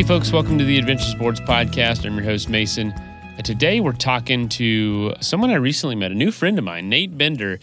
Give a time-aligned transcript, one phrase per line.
[0.00, 2.06] Hey, folks, welcome to the Adventure Sports Podcast.
[2.06, 2.90] I'm your host, Mason.
[3.36, 7.18] And today we're talking to someone I recently met, a new friend of mine, Nate
[7.18, 7.60] Bender.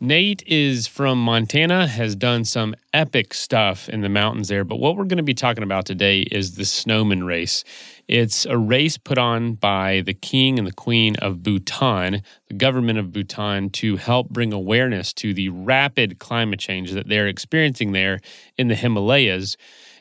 [0.00, 4.64] Nate is from Montana, has done some epic stuff in the mountains there.
[4.64, 7.64] But what we're going to be talking about today is the Snowman Race.
[8.08, 12.98] It's a race put on by the king and the queen of Bhutan, the government
[12.98, 18.20] of Bhutan, to help bring awareness to the rapid climate change that they're experiencing there
[18.56, 19.58] in the Himalayas.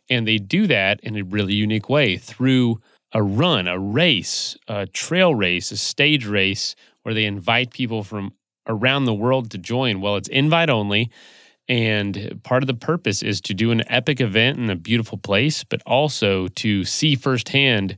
[0.10, 2.80] And they do that in a really unique way through
[3.14, 8.34] a run, a race, a trail race, a stage race where they invite people from
[8.68, 10.02] around the world to join.
[10.02, 11.12] Well, it's invite only.
[11.70, 15.64] And part of the purpose is to do an epic event in a beautiful place,
[15.64, 17.98] but also to see firsthand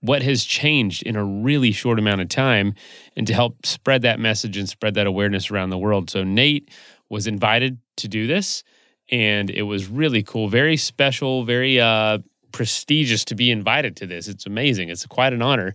[0.00, 2.74] what has changed in a really short amount of time
[3.16, 6.10] and to help spread that message and spread that awareness around the world.
[6.10, 6.70] So, Nate
[7.08, 8.62] was invited to do this
[9.10, 12.18] and it was really cool, very special, very uh,
[12.52, 14.28] prestigious to be invited to this.
[14.28, 14.88] It's amazing.
[14.88, 15.74] It's quite an honor.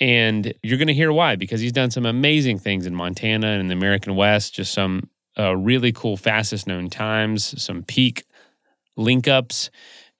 [0.00, 3.60] And you're going to hear why because he's done some amazing things in Montana and
[3.62, 8.24] in the American West, just some uh, really cool fastest known times, some peak
[8.96, 9.70] link ups,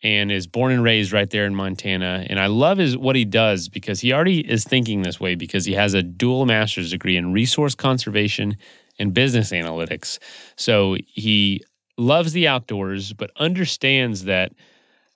[0.02, 2.24] and is born and raised right there in Montana.
[2.28, 5.64] And I love his what he does because he already is thinking this way because
[5.64, 8.56] he has a dual master's degree in resource conservation
[8.98, 10.18] and business analytics.
[10.56, 11.62] So he
[11.98, 14.52] loves the outdoors, but understands that,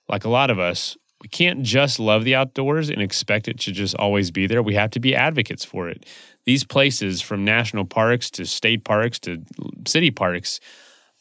[0.09, 3.71] like a lot of us, we can't just love the outdoors and expect it to
[3.71, 4.61] just always be there.
[4.61, 6.05] We have to be advocates for it.
[6.45, 9.41] These places, from national parks to state parks to
[9.87, 10.59] city parks,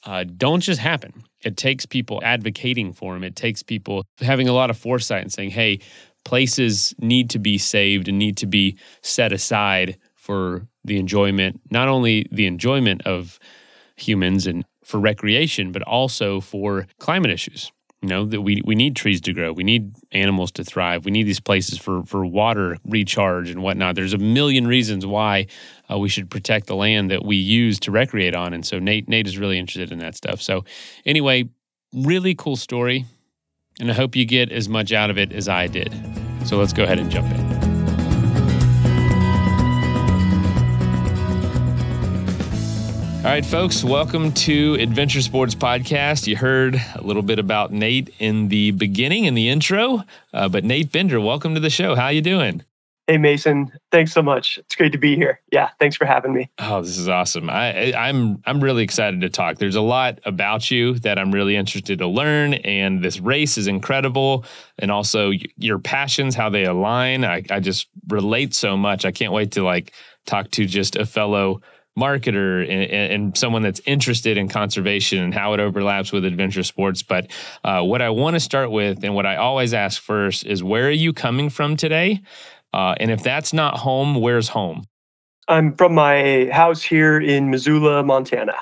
[0.04, 1.22] uh, don't just happen.
[1.44, 3.22] It takes people advocating for them.
[3.22, 5.78] It takes people having a lot of foresight and saying, hey,
[6.24, 11.86] places need to be saved and need to be set aside for the enjoyment, not
[11.86, 13.38] only the enjoyment of
[13.96, 17.72] humans and for recreation, but also for climate issues.
[18.00, 19.52] You know, that we, we need trees to grow.
[19.52, 21.04] We need animals to thrive.
[21.04, 23.94] We need these places for, for water recharge and whatnot.
[23.94, 25.46] There's a million reasons why
[25.88, 28.54] uh, we should protect the land that we use to recreate on.
[28.54, 30.42] And so Nate Nate is really interested in that stuff.
[30.42, 30.64] So
[31.06, 31.48] anyway,
[31.92, 33.04] really cool story.
[33.78, 35.94] And I hope you get as much out of it as I did.
[36.44, 37.61] So let's go ahead and jump in.
[43.22, 46.26] All right, folks, welcome to Adventure Sports Podcast.
[46.26, 50.02] You heard a little bit about Nate in the beginning, in the intro,
[50.34, 51.94] uh, but Nate Bender, welcome to the show.
[51.94, 52.64] How you doing?
[53.06, 54.58] Hey Mason, thanks so much.
[54.58, 55.40] It's great to be here.
[55.52, 56.50] Yeah, thanks for having me.
[56.58, 57.48] Oh, this is awesome.
[57.48, 59.58] I, I'm I'm really excited to talk.
[59.58, 63.68] There's a lot about you that I'm really interested to learn, and this race is
[63.68, 64.44] incredible,
[64.80, 67.24] and also your passions, how they align.
[67.24, 69.04] I, I just relate so much.
[69.04, 69.92] I can't wait to like
[70.26, 71.60] talk to just a fellow
[71.98, 77.02] marketer and, and, someone that's interested in conservation and how it overlaps with adventure sports.
[77.02, 77.30] But
[77.64, 80.86] uh, what I want to start with, and what I always ask first, is where
[80.86, 82.22] are you coming from today?
[82.72, 84.84] Uh, and if that's not home, where's home?
[85.48, 88.54] I'm from my house here in Missoula, Montana,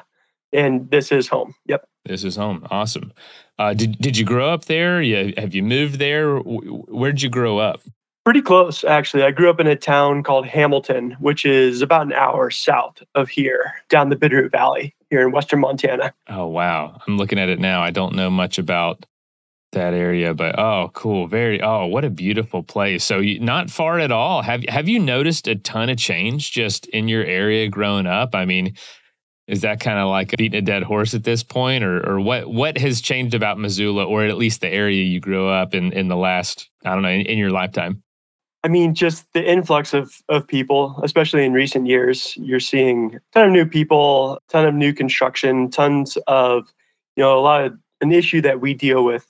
[0.53, 1.55] and this is home.
[1.67, 1.87] Yep.
[2.05, 2.67] This is home.
[2.71, 3.13] Awesome.
[3.59, 5.03] Uh, did Did you grow up there?
[5.03, 6.39] You, have you moved there?
[6.39, 7.83] Where did you grow up?
[8.31, 9.25] Pretty close, actually.
[9.25, 13.29] I grew up in a town called Hamilton, which is about an hour south of
[13.29, 16.15] here, down the Bitterroot Valley here in western Montana.
[16.29, 17.01] Oh, wow.
[17.09, 17.83] I'm looking at it now.
[17.83, 19.05] I don't know much about
[19.73, 21.27] that area, but oh, cool.
[21.27, 23.03] Very, oh, what a beautiful place.
[23.03, 24.43] So, you, not far at all.
[24.43, 28.37] Have, have you noticed a ton of change just in your area growing up?
[28.37, 28.77] I mean,
[29.49, 32.49] is that kind of like beating a dead horse at this point, or or what
[32.49, 36.07] what has changed about Missoula, or at least the area you grew up in in
[36.07, 38.05] the last I don't know in, in your lifetime?
[38.63, 43.21] I mean, just the influx of of people, especially in recent years, you're seeing a
[43.33, 46.73] ton of new people, a ton of new construction, tons of,
[47.17, 49.27] you know, a lot of an issue that we deal with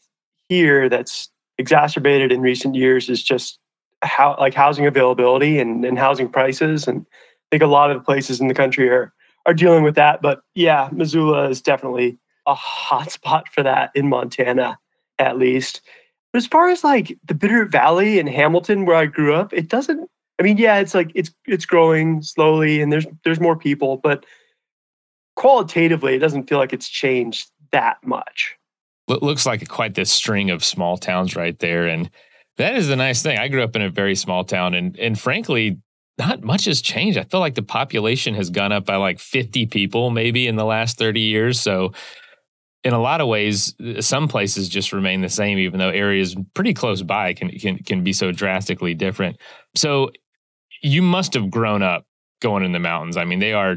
[0.49, 3.59] here that's exacerbated in recent years is just
[4.03, 6.89] how like housing availability and, and housing prices.
[6.89, 9.13] And I think a lot of the places in the country are
[9.47, 10.23] are dealing with that.
[10.23, 14.79] But yeah, Missoula is definitely a hot spot for that in Montana,
[15.19, 15.83] at least.
[16.33, 19.69] But as far as like the Bitterroot Valley in Hamilton, where I grew up, it
[19.69, 20.09] doesn't.
[20.39, 24.25] I mean, yeah, it's like it's it's growing slowly, and there's there's more people, but
[25.37, 28.57] qualitatively, it doesn't feel like it's changed that much.
[29.09, 32.09] It looks like quite this string of small towns right there, and
[32.59, 33.39] that is the nice thing.
[33.39, 35.79] I grew up in a very small town, and and frankly,
[36.19, 37.19] not much has changed.
[37.19, 40.65] I feel like the population has gone up by like 50 people maybe in the
[40.65, 41.59] last 30 years.
[41.59, 41.93] So
[42.83, 46.75] in a lot of ways, some places just remain the same, even though areas pretty
[46.75, 49.37] close by can can can be so drastically different.
[49.75, 50.11] So
[50.83, 52.07] you must have grown up
[52.41, 53.17] going in the mountains.
[53.17, 53.77] I mean, they are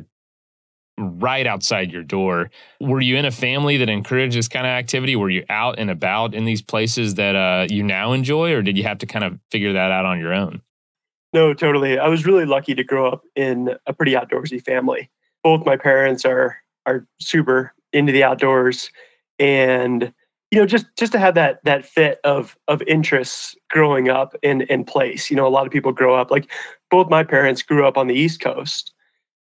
[0.98, 2.50] right outside your door.
[2.80, 5.16] Were you in a family that encouraged this kind of activity?
[5.16, 8.78] Were you out and about in these places that uh, you now enjoy, or did
[8.78, 10.62] you have to kind of figure that out on your own?
[11.34, 11.98] No, totally.
[11.98, 15.10] I was really lucky to grow up in a pretty outdoorsy family.
[15.44, 18.90] Both my parents are are super into the outdoors,
[19.40, 20.14] and
[20.52, 24.62] you know, just just to have that that fit of of interests growing up in
[24.64, 25.30] in place.
[25.30, 26.52] You know, a lot of people grow up like
[26.92, 28.94] both my parents grew up on the East Coast,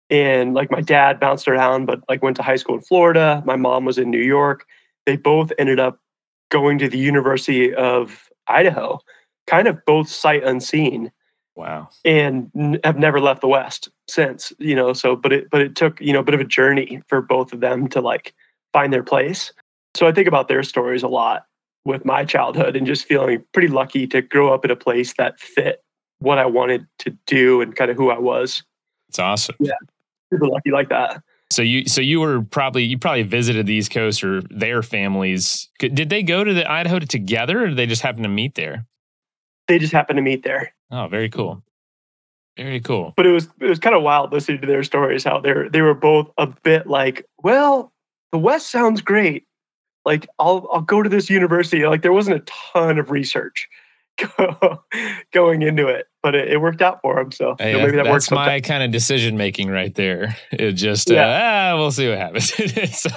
[0.09, 3.41] and like my dad bounced around, but like went to high school in Florida.
[3.45, 4.65] My mom was in New York.
[5.05, 5.99] They both ended up
[6.49, 8.99] going to the University of Idaho,
[9.47, 11.11] kind of both sight unseen
[11.55, 11.89] Wow.
[12.05, 15.99] And have never left the West since, you know, so but it but it took,
[15.99, 18.33] you know, a bit of a journey for both of them to like
[18.73, 19.51] find their place.
[19.95, 21.45] So I think about their stories a lot
[21.83, 25.39] with my childhood and just feeling pretty lucky to grow up in a place that
[25.39, 25.83] fit
[26.19, 28.63] what I wanted to do and kind of who I was.
[29.09, 29.55] It's awesome.
[29.59, 29.73] Yeah.
[30.31, 31.21] Super lucky like that.
[31.51, 35.67] So you so you were probably you probably visited the East Coast or their families.
[35.79, 38.85] Did they go to the Idaho together or did they just happen to meet there?
[39.67, 40.73] They just happened to meet there.
[40.91, 41.63] Oh, very cool.
[42.57, 43.13] Very cool.
[43.15, 45.23] But it was it was kind of wild listening to their stories.
[45.23, 47.93] How they they were both a bit like, well,
[48.31, 49.45] the West sounds great.
[50.05, 51.85] Like I'll I'll go to this university.
[51.85, 53.69] Like there wasn't a ton of research
[55.31, 57.31] going into it, but it, it, worked out for him.
[57.31, 58.31] So hey, maybe that that's works.
[58.31, 60.35] my kind of decision making right there.
[60.51, 61.25] It just yeah.
[61.25, 62.49] uh, ah, we'll see what happens.
[62.99, 63.09] so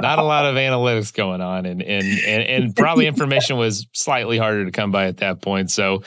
[0.00, 4.38] not a lot of analytics going on, and and and, and probably information was slightly
[4.38, 5.70] harder to come by at that point.
[5.70, 6.02] So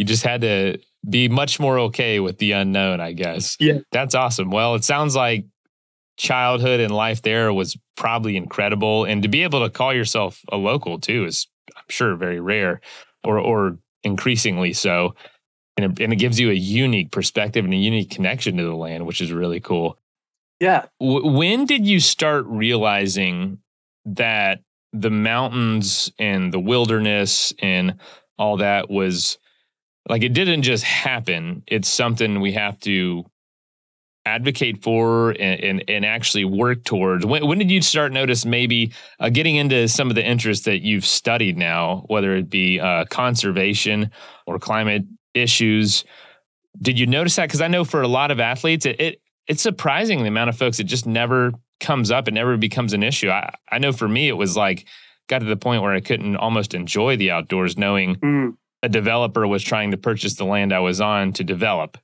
[0.00, 3.58] you just had to be much more okay with the unknown, I guess.
[3.60, 4.50] Yeah, that's awesome.
[4.50, 5.44] Well, it sounds like
[6.16, 10.56] childhood and life there was probably incredible, and to be able to call yourself a
[10.56, 12.80] local too is, I'm sure, very rare
[13.24, 15.14] or or increasingly so.
[15.76, 18.74] And it, and it gives you a unique perspective and a unique connection to the
[18.74, 19.98] land, which is really cool.
[20.60, 20.86] Yeah.
[20.98, 23.58] W- when did you start realizing
[24.06, 24.60] that
[24.94, 27.96] the mountains and the wilderness and
[28.38, 29.36] all that was
[30.08, 31.62] like it didn't just happen?
[31.66, 33.24] It's something we have to
[34.26, 37.24] advocate for and, and, and, actually work towards?
[37.24, 40.82] When, when did you start notice maybe uh, getting into some of the interests that
[40.82, 44.10] you've studied now, whether it be uh, conservation
[44.46, 45.04] or climate
[45.34, 46.04] issues?
[46.80, 47.46] Did you notice that?
[47.46, 50.56] Because I know for a lot of athletes, it, it it's surprising the amount of
[50.56, 52.28] folks it just never comes up.
[52.28, 53.30] It never becomes an issue.
[53.30, 54.86] I, I know for me, it was like
[55.28, 58.56] got to the point where I couldn't almost enjoy the outdoors, knowing mm.
[58.82, 61.98] A developer was trying to purchase the land I was on to develop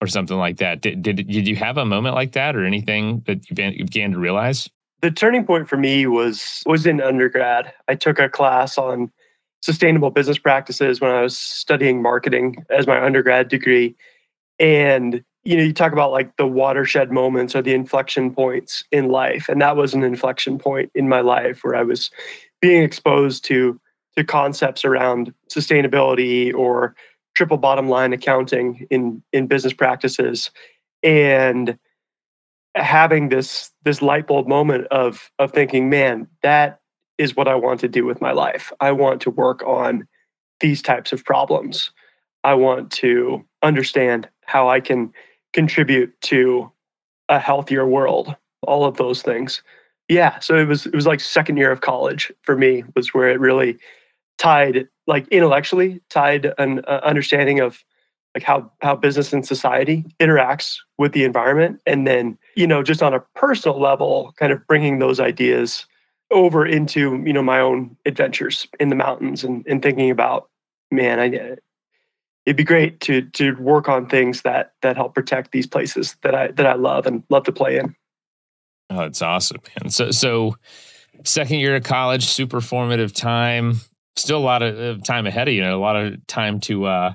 [0.00, 0.80] or something like that.
[0.80, 4.18] Did, did, did you have a moment like that or anything that you began to
[4.18, 4.68] realize?
[5.02, 7.72] The turning point for me was was in undergrad.
[7.88, 9.10] I took a class on
[9.62, 13.94] sustainable business practices when I was studying marketing as my undergrad degree.
[14.58, 19.08] And you know, you talk about like the watershed moments or the inflection points in
[19.08, 19.48] life.
[19.48, 22.10] And that was an inflection point in my life where I was
[22.60, 23.80] being exposed to
[24.16, 26.94] to concepts around sustainability or
[27.34, 30.50] triple bottom line accounting in in business practices.
[31.02, 31.78] And
[32.74, 36.80] having this this light bulb moment of of thinking man that
[37.18, 38.72] is what i want to do with my life.
[38.80, 40.06] I want to work on
[40.60, 41.90] these types of problems.
[42.44, 45.12] I want to understand how i can
[45.52, 46.70] contribute to
[47.28, 48.36] a healthier world.
[48.62, 49.62] All of those things.
[50.08, 53.30] Yeah so it was it was like second year of college for me was where
[53.30, 53.78] it really
[54.40, 57.84] tied like intellectually tied an uh, understanding of
[58.34, 61.80] like how how business and society interacts with the environment.
[61.86, 65.86] And then you know just on a personal level kind of bringing those ideas
[66.30, 70.48] over into you know my own adventures in the mountains and, and thinking about
[70.92, 71.56] man i
[72.46, 76.34] it'd be great to to work on things that that help protect these places that
[76.34, 77.94] i that i love and love to play in.
[78.90, 79.90] Oh it's awesome man.
[79.90, 80.56] So so
[81.24, 83.80] second year of college super formative time
[84.20, 87.14] still a lot of time ahead of you, know, a lot of time to uh,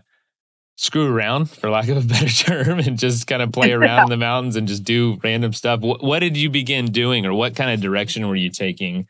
[0.75, 4.09] screw around, for lack of a better term, and just kind of play around in
[4.09, 5.81] the mountains and just do random stuff.
[5.81, 9.07] What, what did you begin doing, or what kind of direction were you taking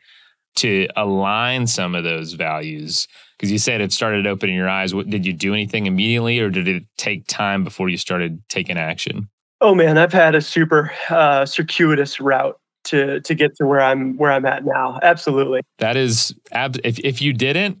[0.56, 3.08] to align some of those values?
[3.36, 4.94] Because you said it started opening your eyes.
[4.94, 8.78] What, did you do anything immediately, or did it take time before you started taking
[8.78, 9.28] action?
[9.60, 14.16] Oh man, I've had a super uh, circuitous route to to get to where I'm
[14.16, 14.98] where I'm at now.
[15.02, 15.62] Absolutely.
[15.78, 17.78] That is if if you didn't,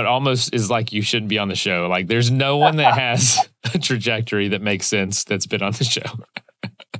[0.00, 1.86] it almost is like you shouldn't be on the show.
[1.88, 3.38] Like there's no one that has
[3.74, 6.02] a trajectory that makes sense that's been on the show.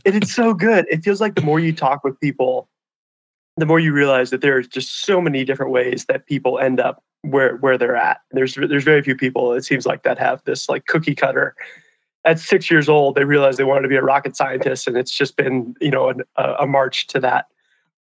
[0.04, 0.86] And it is so good.
[0.90, 2.68] It feels like the more you talk with people,
[3.56, 7.04] the more you realize that there's just so many different ways that people end up
[7.20, 8.18] where where they're at.
[8.32, 11.54] There's there's very few people it seems like that have this like cookie cutter
[12.24, 15.10] at six years old, they realized they wanted to be a rocket scientist, and it's
[15.10, 17.46] just been you know an, a march to that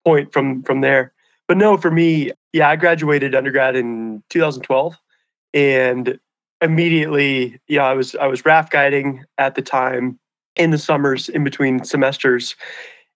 [0.05, 1.13] point from from there.
[1.47, 4.97] But no, for me, yeah, I graduated undergrad in 2012,
[5.53, 6.19] and
[6.61, 10.19] immediately, yeah, I was I was raft guiding at the time
[10.55, 12.55] in the summers in between semesters,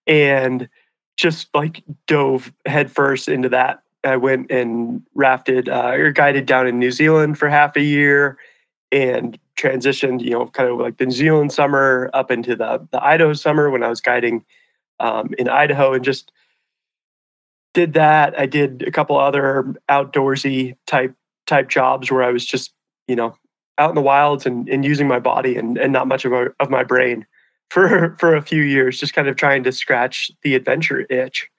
[0.07, 0.69] and
[1.17, 3.83] just like dove headfirst into that.
[4.03, 8.37] I went and rafted uh, or guided down in New Zealand for half a year
[8.91, 13.03] and transitioned, you know, kind of like the New Zealand summer up into the the
[13.03, 14.45] Idaho summer when I was guiding
[14.99, 16.31] um, in Idaho, and just
[17.73, 18.37] did that.
[18.39, 21.15] I did a couple other outdoorsy type
[21.47, 22.73] type jobs where I was just,
[23.07, 23.35] you know,
[23.77, 26.49] out in the wilds and, and using my body and, and not much of, a,
[26.59, 27.25] of my brain
[27.69, 31.49] for for a few years, just kind of trying to scratch the adventure itch.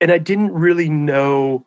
[0.00, 1.66] And I didn't really know.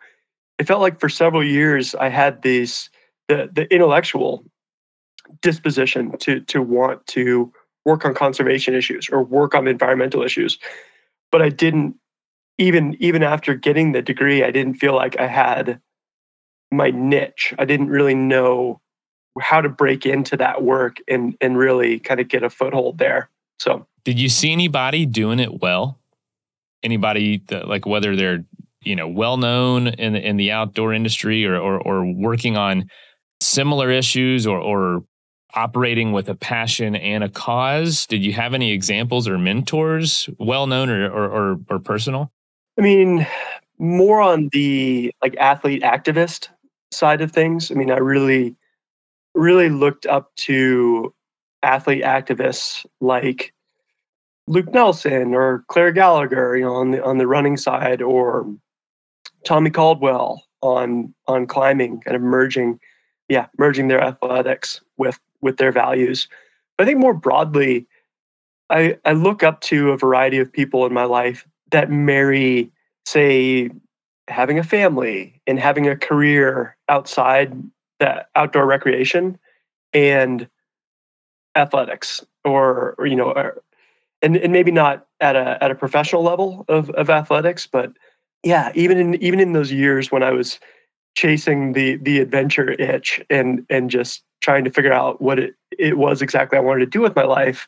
[0.57, 2.89] It felt like for several years I had these
[3.27, 4.43] the the intellectual
[5.41, 7.51] disposition to to want to
[7.85, 10.59] work on conservation issues or work on environmental issues
[11.31, 11.95] but i didn't
[12.61, 15.81] even even after getting the degree i didn't feel like i had
[16.71, 18.79] my niche i didn't really know
[19.39, 23.29] how to break into that work and and really kind of get a foothold there
[23.59, 25.99] so did you see anybody doing it well
[26.83, 28.45] anybody that, like whether they're
[28.83, 32.85] you know well known in the, in the outdoor industry or, or or working on
[33.41, 35.03] similar issues or or
[35.53, 38.05] operating with a passion and a cause?
[38.07, 42.31] Did you have any examples or mentors, well known or, or, or, or personal?
[42.77, 43.27] I mean,
[43.77, 46.49] more on the like athlete activist
[46.91, 47.71] side of things.
[47.71, 48.55] I mean, I really,
[49.33, 51.13] really looked up to
[51.63, 53.53] athlete activists like
[54.47, 58.45] Luke Nelson or Clare Gallagher, you know, on the on the running side, or
[59.45, 62.79] Tommy Caldwell on on climbing, kind of merging,
[63.29, 66.27] yeah, merging their athletics with with their values.
[66.77, 67.87] But I think more broadly,
[68.69, 72.71] I, I look up to a variety of people in my life that marry,
[73.05, 73.69] say,
[74.27, 77.53] having a family and having a career outside
[77.99, 79.37] that outdoor recreation
[79.93, 80.47] and
[81.55, 83.61] athletics or, or you know or,
[84.21, 87.91] and, and maybe not at a at a professional level of, of athletics but
[88.41, 90.61] yeah even in even in those years when i was
[91.13, 95.97] chasing the the adventure itch and and just trying to figure out what it, it
[95.97, 97.67] was exactly I wanted to do with my life,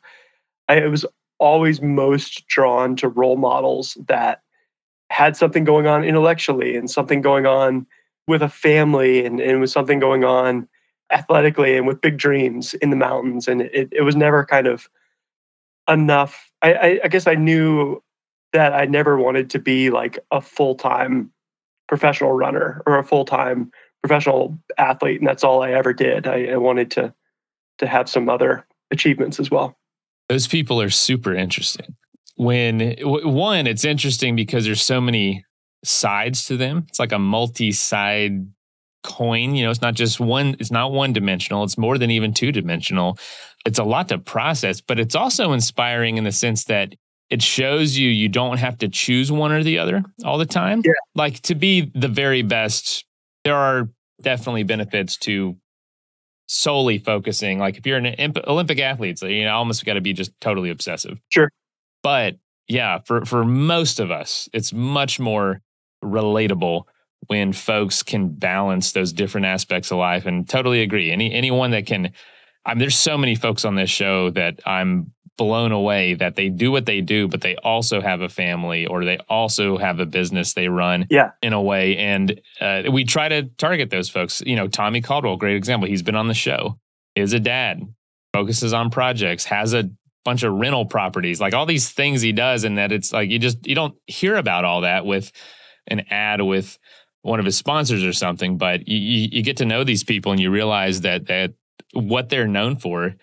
[0.68, 1.06] I was
[1.44, 4.42] always most drawn to role models that
[5.10, 7.86] had something going on intellectually and something going on
[8.30, 10.68] with a family and, and with something going on
[11.12, 13.50] athletically and with big dreams in the mountains.
[13.50, 14.90] And it, it was never kind of
[15.90, 16.50] enough.
[16.62, 18.02] I, I, I guess I knew
[18.54, 21.30] that I never wanted to be like a full time
[21.90, 23.70] professional runner or a full time
[24.02, 26.26] professional athlete, and that's all I ever did.
[26.26, 27.14] I, I wanted to
[27.80, 29.78] to have some other achievements as well.
[30.34, 31.96] Those people are super interesting.
[32.38, 35.46] When one, it's interesting because there's so many
[35.86, 36.86] sides to them.
[36.90, 38.48] It's like a multi-side
[39.04, 39.54] coin.
[39.54, 40.56] You know, it's not just one.
[40.60, 41.64] It's not one dimensional.
[41.64, 43.20] It's more than even two dimensional.
[43.64, 46.96] It's a lot to process, but it's also inspiring in the sense that
[47.30, 50.82] it shows you you don't have to choose one or the other all the time.
[50.84, 50.94] Yeah.
[51.14, 53.06] Like to be the very best
[53.44, 53.88] there are
[54.24, 55.58] definitely benefits to
[56.54, 57.60] solely focusing.
[57.60, 60.70] Like if you're an Olympic athlete, so, you know, almost got to be just totally
[60.70, 61.20] obsessive.
[61.30, 61.50] Sure.
[62.04, 65.62] But yeah, for for most of us, it's much more
[66.04, 66.84] relatable
[67.28, 70.26] when folks can balance those different aspects of life.
[70.26, 71.12] And totally agree.
[71.12, 72.12] Any anyone that can,
[72.66, 76.50] I mean, there's so many folks on this show that I'm blown away that they
[76.50, 80.06] do what they do, but they also have a family or they also have a
[80.06, 81.32] business they run yeah.
[81.42, 81.98] in a way.
[81.98, 84.42] And uh, we try to target those folks.
[84.46, 85.88] You know, Tommy Caldwell, great example.
[85.88, 86.80] He's been on the show,
[87.16, 87.82] is a dad,
[88.32, 89.90] focuses on projects, has a
[90.24, 92.64] bunch of rental properties, like all these things he does.
[92.64, 95.32] And that it's like you just, you don't hear about all that with
[95.88, 96.78] an ad with
[97.24, 98.98] one of his sponsors or something, but you,
[99.32, 101.54] you get to know these people and you realize that, that
[101.94, 103.16] what they're known for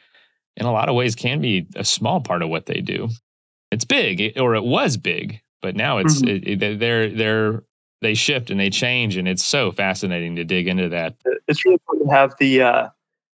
[0.60, 3.08] in a lot of ways can be a small part of what they do.
[3.72, 6.62] It's big, or it was big, but now it's mm-hmm.
[6.62, 7.62] it, they're they're
[8.02, 11.16] they shift and they change, and it's so fascinating to dig into that.
[11.48, 12.62] It's really cool to have the.
[12.62, 12.88] Uh,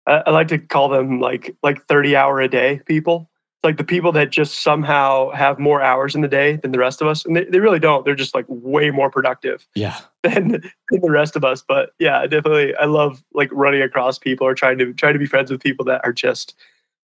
[0.06, 3.30] I like to call them like like thirty hour a day people.
[3.62, 7.00] Like the people that just somehow have more hours in the day than the rest
[7.00, 8.04] of us, and they, they really don't.
[8.04, 9.66] They're just like way more productive.
[9.74, 9.98] Yeah.
[10.24, 10.48] Than,
[10.90, 11.62] than the rest of us.
[11.66, 15.26] But yeah, definitely, I love like running across people or trying to try to be
[15.26, 16.54] friends with people that are just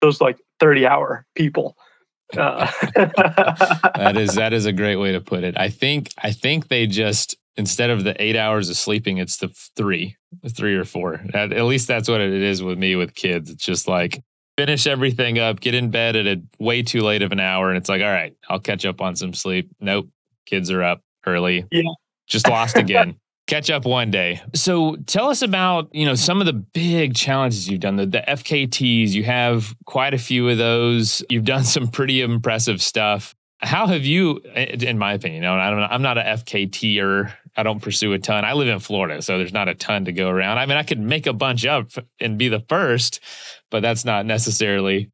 [0.00, 1.76] those like 30 hour people.
[2.36, 2.70] Uh.
[2.94, 5.58] that is that is a great way to put it.
[5.58, 9.48] I think I think they just instead of the eight hours of sleeping, it's the
[9.76, 10.16] three,
[10.48, 11.20] three or four.
[11.34, 13.50] At, at least that's what it is with me with kids.
[13.50, 14.22] It's just like
[14.56, 17.76] finish everything up, get in bed at a way too late of an hour, and
[17.76, 19.70] it's like, all right, I'll catch up on some sleep.
[19.80, 20.08] Nope,
[20.46, 21.66] kids are up early.
[21.70, 21.82] Yeah.
[22.26, 23.16] Just lost again.
[23.50, 24.40] catch up one day.
[24.54, 27.96] So tell us about, you know, some of the big challenges you've done.
[27.96, 31.24] The, the FKTs, you have quite a few of those.
[31.28, 33.34] You've done some pretty impressive stuff.
[33.58, 37.32] How have you, in my opinion, I don't, I'm not a FKTer.
[37.56, 38.44] I don't pursue a ton.
[38.44, 40.58] I live in Florida, so there's not a ton to go around.
[40.58, 41.90] I mean, I could make a bunch up
[42.20, 43.20] and be the first,
[43.70, 45.10] but that's not necessarily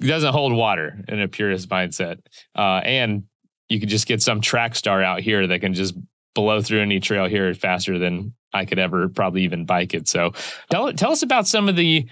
[0.00, 2.18] doesn't hold water in a purist mindset.
[2.54, 3.24] Uh, and
[3.68, 5.94] you could just get some track star out here that can just
[6.34, 10.08] blow through any trail here faster than I could ever probably even bike it.
[10.08, 10.32] So
[10.70, 12.08] tell tell us about some of the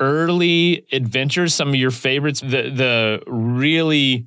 [0.00, 4.26] early adventures, some of your favorites, the the really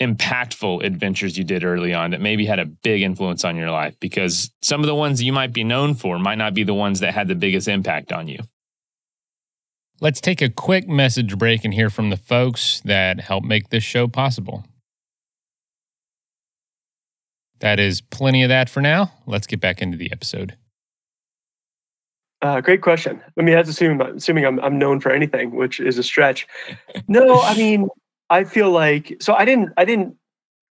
[0.00, 3.94] impactful adventures you did early on that maybe had a big influence on your life
[4.00, 7.00] because some of the ones you might be known for might not be the ones
[7.00, 8.38] that had the biggest impact on you.
[10.00, 13.84] Let's take a quick message break and hear from the folks that help make this
[13.84, 14.64] show possible.
[17.62, 19.12] That is plenty of that for now.
[19.24, 20.56] Let's get back into the episode.
[22.42, 23.22] Uh, great question.
[23.38, 26.46] I mean, that's assuming assuming I'm I'm known for anything, which is a stretch.
[27.06, 27.88] No, I mean,
[28.30, 30.16] I feel like so I didn't I didn't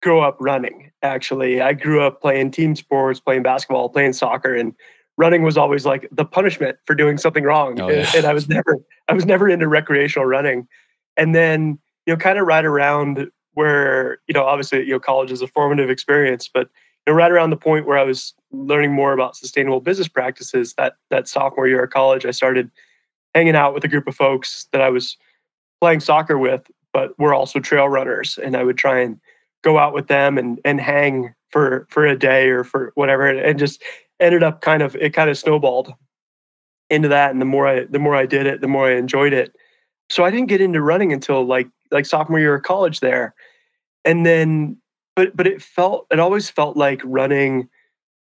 [0.02, 0.92] grow up running.
[1.04, 4.74] Actually, I grew up playing team sports, playing basketball, playing soccer, and
[5.16, 7.80] running was always like the punishment for doing something wrong.
[7.80, 8.08] Oh, yeah.
[8.08, 8.78] and, and I was never
[9.08, 10.68] I was never into recreational running.
[11.18, 11.78] And then
[12.08, 15.48] you know, kind of right around where you know obviously you know college is a
[15.48, 16.70] formative experience but
[17.06, 20.74] you know right around the point where i was learning more about sustainable business practices
[20.76, 22.70] that that sophomore year of college i started
[23.36, 25.18] hanging out with a group of folks that i was
[25.82, 29.20] playing soccer with but we're also trail runners and i would try and
[29.64, 33.60] go out with them and and hang for for a day or for whatever and
[33.60, 33.82] just
[34.20, 35.94] ended up kind of it kind of snowballed
[36.90, 39.34] into that and the more i the more i did it the more i enjoyed
[39.34, 39.56] it.
[40.10, 43.34] So i didn't get into running until like like sophomore year of college there.
[44.06, 44.78] And then
[45.16, 47.68] but but it felt it always felt like running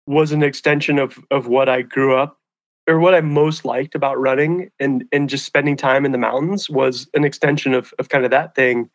[0.07, 2.39] was an extension of of what I grew up
[2.89, 6.71] or what I most liked about running and and just spending time in the mountains
[6.71, 8.89] was an extension of of kind of that thing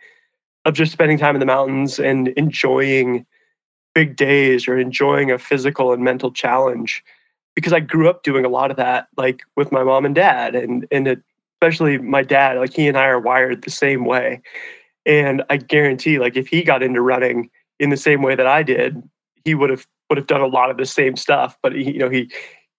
[0.66, 3.26] of just spending time in the mountains and enjoying
[3.94, 7.04] big days or enjoying a physical and mental challenge.
[7.56, 10.56] Because I grew up doing a lot of that like with my mom and dad
[10.56, 11.24] and and it,
[11.62, 14.42] especially my dad like he and I are wired the same way
[15.06, 18.64] and I guarantee, like, if he got into running in the same way that I
[18.64, 19.02] did,
[19.44, 21.58] he would have would have done a lot of the same stuff.
[21.64, 22.32] But he, you know, he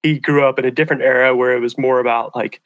[0.02, 2.60] he grew up in a different era where it was more about like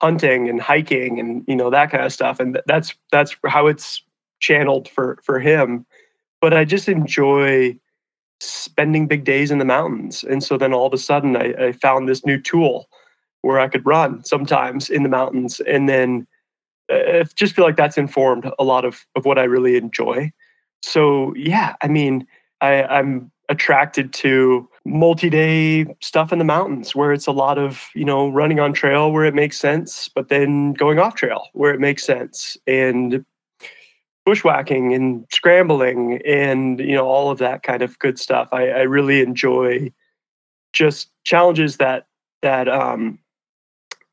[0.00, 2.40] hunting and hiking and you know that kind of stuff.
[2.40, 4.02] And that's that's how it's
[4.40, 5.84] channeled for for him.
[6.40, 7.78] But I just enjoy
[8.40, 10.24] spending big days in the mountains.
[10.24, 12.88] And so then all of a sudden I, I found this new tool
[13.44, 16.26] where I could run sometimes in the mountains and then
[16.90, 20.32] I just feel like that's informed a lot of, of what I really enjoy.
[20.82, 22.26] So yeah, I mean,
[22.60, 28.04] I, I'm attracted to multi-day stuff in the mountains where it's a lot of you
[28.04, 31.80] know running on trail where it makes sense but then going off trail where it
[31.80, 33.24] makes sense and
[34.26, 38.80] bushwhacking and scrambling and you know all of that kind of good stuff i, I
[38.82, 39.90] really enjoy
[40.74, 42.06] just challenges that
[42.42, 43.18] that um,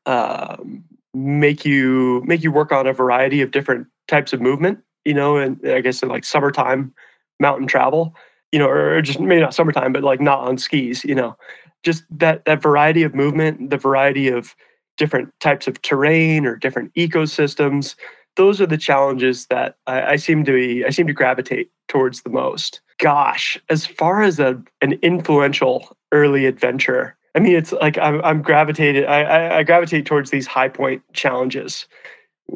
[0.06, 0.84] um
[1.14, 5.36] make you make you work on a variety of different types of movement you know
[5.36, 6.92] and i guess in like summertime
[7.38, 8.14] mountain travel
[8.52, 11.36] you know or just maybe not summertime but like not on skis you know.
[11.82, 14.54] Just that that variety of movement the variety of
[14.96, 17.96] different types of terrain or different ecosystems
[18.36, 22.22] those are the challenges that I, I seem to be i seem to gravitate towards
[22.22, 22.80] the most.
[23.00, 28.42] Gosh as far as a an influential early adventure I mean, it's like I'm, I'm
[28.42, 29.06] gravitated.
[29.06, 31.86] I, I, I gravitate towards these high point challenges.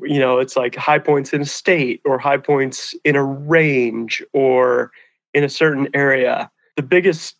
[0.02, 4.22] You know, it's like high points in a state or high points in a range
[4.32, 4.90] or
[5.32, 6.50] in a certain area.
[6.76, 7.36] The biggest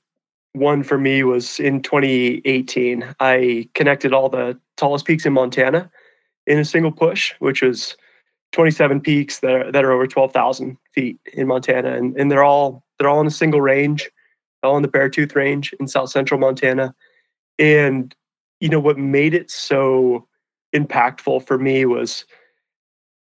[0.53, 3.15] one for me was in 2018.
[3.21, 5.91] I connected all the tallest peaks in Montana
[6.47, 7.97] in a single push, which was
[8.53, 12.85] 27 peaks that are, that are over 12,000 feet in Montana, and, and they're all
[12.99, 14.11] they're all in a single range,
[14.63, 16.95] all in the Beartooth Range in South Central Montana.
[17.59, 18.15] And,
[18.61, 20.27] you know, what made it so
[20.75, 22.25] impactful for me was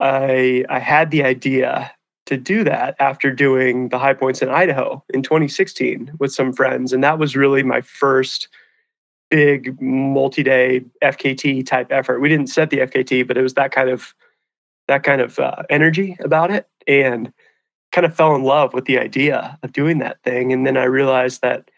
[0.01, 1.93] I I had the idea
[2.27, 6.93] to do that after doing the high points in Idaho in 2016 with some friends.
[6.93, 8.49] And that was really my first
[9.31, 12.21] big multi-day FKT type effort.
[12.21, 14.15] We didn't set the FKT, but it was that kind of
[14.89, 17.33] that kind of uh, energy about it and
[17.93, 20.53] kind of fell in love with the idea of doing that thing.
[20.53, 21.71] And then I realized that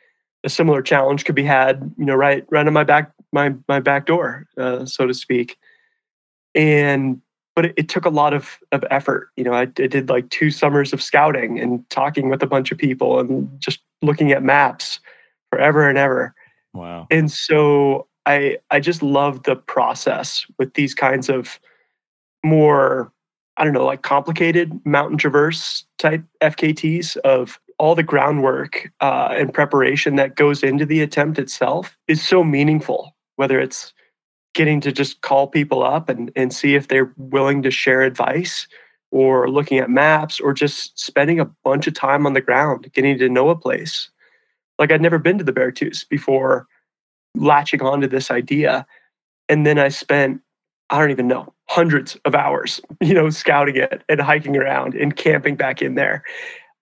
[0.44, 3.80] a similar challenge could be had, you know, right right on my back my my
[3.80, 5.58] back door, uh, so to speak.
[6.54, 7.20] And
[7.54, 9.30] but it, it took a lot of of effort.
[9.36, 12.70] You know, I, I did like two summers of scouting and talking with a bunch
[12.70, 15.00] of people and just looking at maps
[15.50, 16.34] forever and ever.
[16.74, 17.06] Wow.
[17.10, 21.58] And so I I just love the process with these kinds of
[22.44, 23.12] more
[23.56, 29.52] I don't know like complicated mountain traverse type FKTs of all the groundwork uh, and
[29.52, 33.14] preparation that goes into the attempt itself is so meaningful.
[33.36, 33.92] Whether it's
[34.54, 38.66] getting to just call people up and, and see if they're willing to share advice
[39.10, 43.18] or looking at maps or just spending a bunch of time on the ground getting
[43.18, 44.10] to know a place
[44.78, 46.66] like i'd never been to the beartooth before
[47.34, 48.86] latching onto this idea
[49.48, 50.40] and then i spent
[50.90, 55.16] i don't even know hundreds of hours you know scouting it and hiking around and
[55.16, 56.24] camping back in there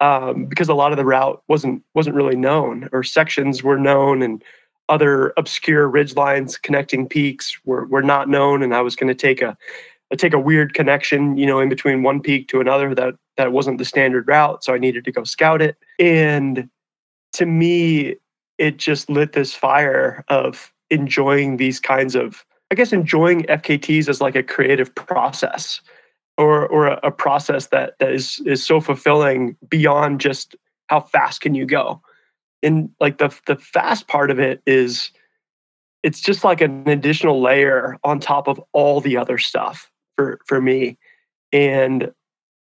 [0.04, 4.20] um, because a lot of the route wasn't wasn't really known or sections were known
[4.20, 4.44] and
[4.90, 9.14] other obscure ridge lines connecting peaks were, were not known and i was going to
[9.14, 9.56] take a,
[10.18, 13.78] take a weird connection you know in between one peak to another that that wasn't
[13.78, 15.76] the standard route so i needed to go scout it.
[15.98, 16.68] And
[17.32, 18.16] to me
[18.58, 24.20] it just lit this fire of enjoying these kinds of i guess enjoying fkts as
[24.20, 25.80] like a creative process
[26.38, 30.56] or or a, a process that that is is so fulfilling beyond just
[30.88, 32.00] how fast can you go
[32.62, 35.10] and like the the fast part of it is
[36.02, 40.60] it's just like an additional layer on top of all the other stuff for for
[40.60, 40.98] me
[41.52, 42.12] and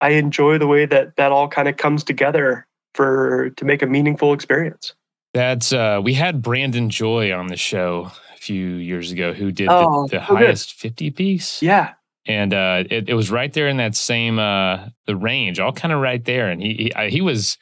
[0.00, 3.86] i enjoy the way that that all kind of comes together for to make a
[3.86, 4.94] meaningful experience
[5.34, 9.68] That's uh we had Brandon Joy on the show a few years ago who did
[9.70, 10.44] Oh, the, the so good.
[10.46, 11.62] highest 50 piece.
[11.62, 11.92] yeah
[12.26, 15.92] And uh it, it was right there in that same uh the range, all kind
[15.92, 16.48] of right there.
[16.50, 17.56] And he he, I, he was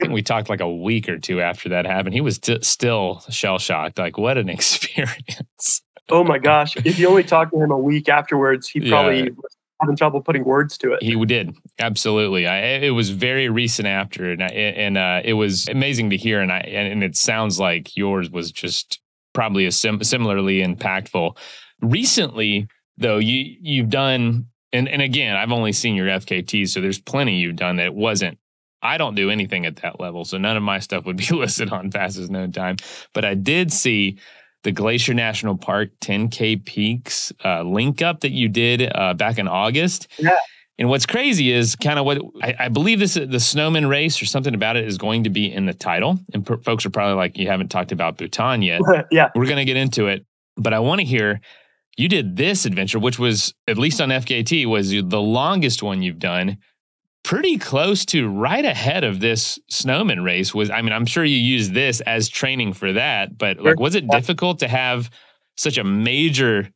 [0.00, 2.14] I think we talked like a week or two after that happened.
[2.14, 3.98] He was st- still shell shocked.
[3.98, 4.48] Like, what an
[5.08, 5.82] experience.
[6.10, 8.90] oh my gosh if you only talk to him a week afterwards he Yeah.
[8.90, 12.46] probably was having trouble putting words to it He did absolutely.
[12.46, 16.40] I, it was very recent after, and I, and uh, it was amazing to hear.
[16.40, 19.00] And I and, and it sounds like yours was just
[19.34, 21.36] probably a sim- similarly impactful.
[21.80, 22.66] Recently,
[22.98, 27.38] though, you you've done, and and again, I've only seen your FKTs, so there's plenty
[27.38, 28.38] you've done that wasn't.
[28.80, 31.72] I don't do anything at that level, so none of my stuff would be listed
[31.72, 32.76] on fastest known time.
[33.12, 34.18] But I did see
[34.64, 39.48] the Glacier National Park 10K Peaks uh, link up that you did uh, back in
[39.48, 40.08] August.
[40.18, 40.36] Yeah.
[40.78, 44.26] And what's crazy is kind of what I, I believe this the snowman race or
[44.26, 46.20] something about it is going to be in the title.
[46.32, 48.80] And per, folks are probably like, you haven't talked about Bhutan yet.
[49.10, 50.24] yeah We're going to get into it,
[50.56, 51.40] but I want to hear
[51.98, 56.20] you did this adventure, which was at least on FKT was the longest one you've
[56.20, 56.58] done.
[57.24, 60.70] Pretty close to right ahead of this snowman race was.
[60.70, 64.08] I mean, I'm sure you used this as training for that, but like, was it
[64.08, 65.10] difficult to have
[65.56, 66.70] such a major,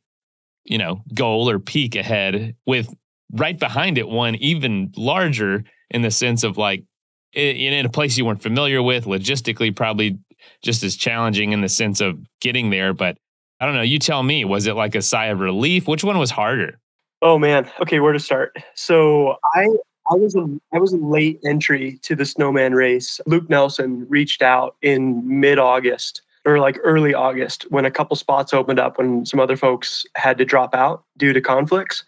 [0.65, 2.93] you know, goal or peak ahead with
[3.31, 6.83] right behind it one even larger in the sense of like
[7.31, 10.19] in, in a place you weren't familiar with, logistically probably
[10.61, 12.93] just as challenging in the sense of getting there.
[12.93, 13.17] But
[13.63, 13.81] I don't know.
[13.81, 14.43] You tell me.
[14.43, 15.87] Was it like a sigh of relief?
[15.87, 16.81] Which one was harder?
[17.21, 17.71] Oh man.
[17.79, 18.57] Okay, where to start?
[18.75, 19.69] So I
[20.11, 23.21] I was a I was a late entry to the snowman race.
[23.25, 28.53] Luke Nelson reached out in mid August or like early August when a couple spots
[28.53, 32.03] opened up when some other folks had to drop out due to conflicts.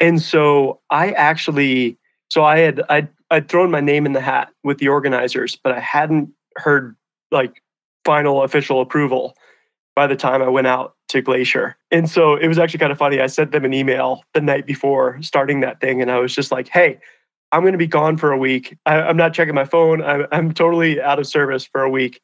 [0.00, 1.96] And so I actually
[2.30, 5.70] so I had I'd I'd thrown my name in the hat with the organizers, but
[5.70, 6.96] I hadn't heard
[7.30, 7.62] like
[8.04, 9.36] final official approval
[9.94, 11.76] by the time I went out to Glacier.
[11.90, 13.20] And so it was actually kind of funny.
[13.20, 16.50] I sent them an email the night before starting that thing, and I was just
[16.50, 16.98] like, hey,
[17.52, 18.76] I'm going to be gone for a week.
[18.84, 20.02] I, I'm not checking my phone.
[20.02, 22.20] I'm, I'm totally out of service for a week.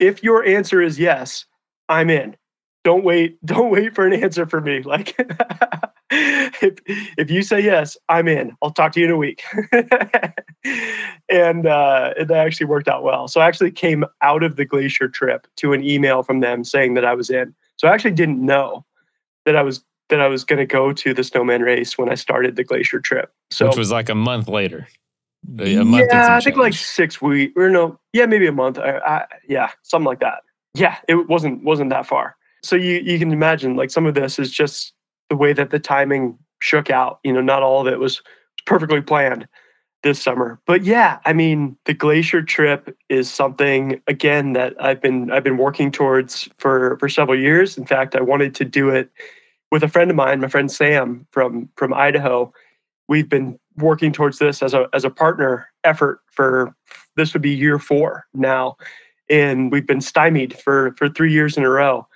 [0.00, 1.46] If your answer is yes,
[1.88, 2.36] I'm in.
[2.82, 3.38] Don't wait.
[3.44, 4.82] Don't wait for an answer for me.
[4.82, 5.14] Like,
[6.10, 6.78] if,
[7.16, 8.56] if you say yes, I'm in.
[8.62, 9.44] I'll talk to you in a week.
[11.28, 13.28] and uh, it actually worked out well.
[13.28, 16.94] So I actually came out of the glacier trip to an email from them saying
[16.94, 17.54] that I was in.
[17.76, 18.84] So I actually didn't know
[19.44, 22.14] that I was that I was going to go to the snowman race when I
[22.14, 23.32] started the glacier trip.
[23.50, 24.86] So Which was like a month later.
[25.58, 28.78] A month yeah, I think like six weeks or no, yeah, maybe a month.
[28.78, 30.42] I, I, yeah, something like that.
[30.74, 32.36] Yeah, it wasn't wasn't that far.
[32.62, 34.94] So you you can imagine like some of this is just
[35.28, 37.20] the way that the timing shook out.
[37.24, 38.22] You know, not all of it was
[38.64, 39.46] perfectly planned
[40.04, 40.60] this summer.
[40.66, 45.58] But yeah, I mean, the glacier trip is something again that I've been I've been
[45.58, 47.76] working towards for for several years.
[47.76, 49.10] In fact, I wanted to do it
[49.72, 52.52] with a friend of mine, my friend Sam from from Idaho.
[53.08, 56.74] We've been working towards this as a as a partner effort for
[57.16, 58.76] this would be year 4 now.
[59.30, 62.06] And we've been stymied for for 3 years in a row.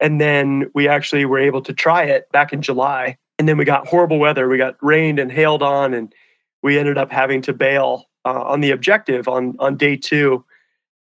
[0.00, 3.64] And then we actually were able to try it back in July And then we
[3.64, 4.50] got horrible weather.
[4.50, 6.14] We got rained and hailed on, and
[6.62, 10.44] we ended up having to bail uh, on the objective on on day two.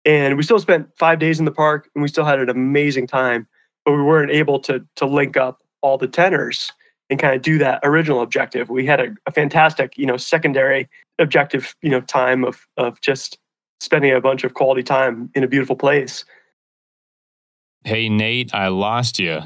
[0.04, 3.06] And we still spent five days in the park, and we still had an amazing
[3.06, 3.46] time.
[3.84, 6.70] But we weren't able to to link up all the tenners
[7.10, 8.70] and kind of do that original objective.
[8.70, 10.88] We had a, a fantastic, you know, secondary
[11.18, 13.38] objective, you know, time of of just
[13.80, 16.24] spending a bunch of quality time in a beautiful place.
[17.84, 19.42] Hey Nate, I lost you.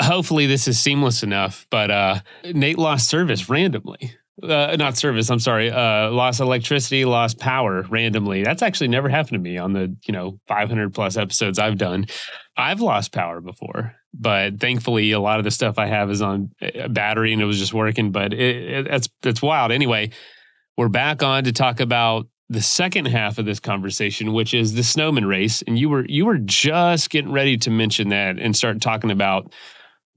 [0.00, 4.14] Hopefully this is seamless enough, but uh, Nate lost service randomly.
[4.42, 5.30] Uh, not service.
[5.30, 5.70] I'm sorry.
[5.70, 8.44] Uh, lost electricity, lost power randomly.
[8.44, 12.06] That's actually never happened to me on the you know 500 plus episodes I've done.
[12.56, 16.50] I've lost power before, but thankfully a lot of the stuff I have is on
[16.62, 18.12] uh, battery and it was just working.
[18.12, 19.72] But it, it, that's that's wild.
[19.72, 20.10] Anyway,
[20.76, 24.82] we're back on to talk about the second half of this conversation, which is the
[24.82, 28.80] snowman race, and you were you were just getting ready to mention that and start
[28.80, 29.52] talking about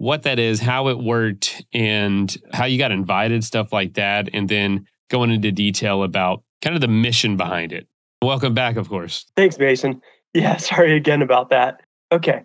[0.01, 4.49] what that is, how it worked, and how you got invited, stuff like that, and
[4.49, 7.87] then going into detail about kind of the mission behind it.
[8.23, 9.27] Welcome back, of course.
[9.35, 10.01] Thanks, Mason.
[10.33, 11.81] Yeah, sorry again about that.
[12.09, 12.43] Okay.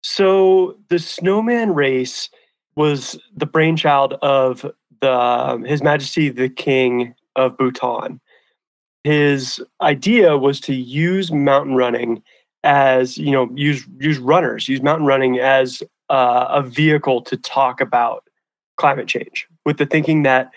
[0.00, 2.30] So the snowman race
[2.76, 4.64] was the brainchild of
[5.02, 8.22] the um, His Majesty the King of Bhutan.
[9.04, 12.22] His idea was to use mountain running
[12.64, 17.80] as you know use use runners use mountain running as uh, a vehicle to talk
[17.80, 18.24] about
[18.76, 20.50] climate change with the thinking that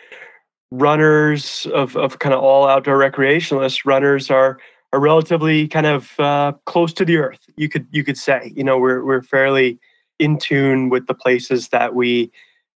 [0.72, 4.60] runners of, of kind of all outdoor recreationalists runners are
[4.92, 8.52] are relatively kind of uh, close to the earth you could you could say.
[8.56, 9.80] You know we're we're fairly
[10.20, 12.32] in tune with the places that we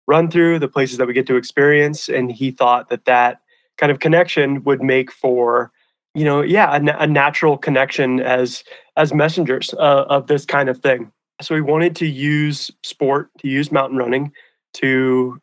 [0.08, 3.40] run through the places that we get to experience and he thought that that
[3.78, 5.72] kind of connection would make for
[6.14, 8.64] you know yeah a, a natural connection as
[8.98, 11.12] as messengers uh, of this kind of thing
[11.44, 14.32] so we wanted to use sport, to use mountain running
[14.74, 15.40] to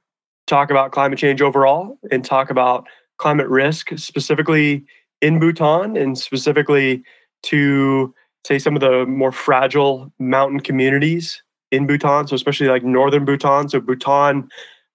[0.47, 2.87] talk about climate change overall and talk about
[3.19, 4.85] climate risk specifically
[5.21, 7.03] in Bhutan and specifically
[7.45, 8.15] to
[8.47, 12.27] say some of the more fragile mountain communities in Bhutan.
[12.27, 13.69] So especially like northern Bhutan.
[13.69, 14.49] So Bhutan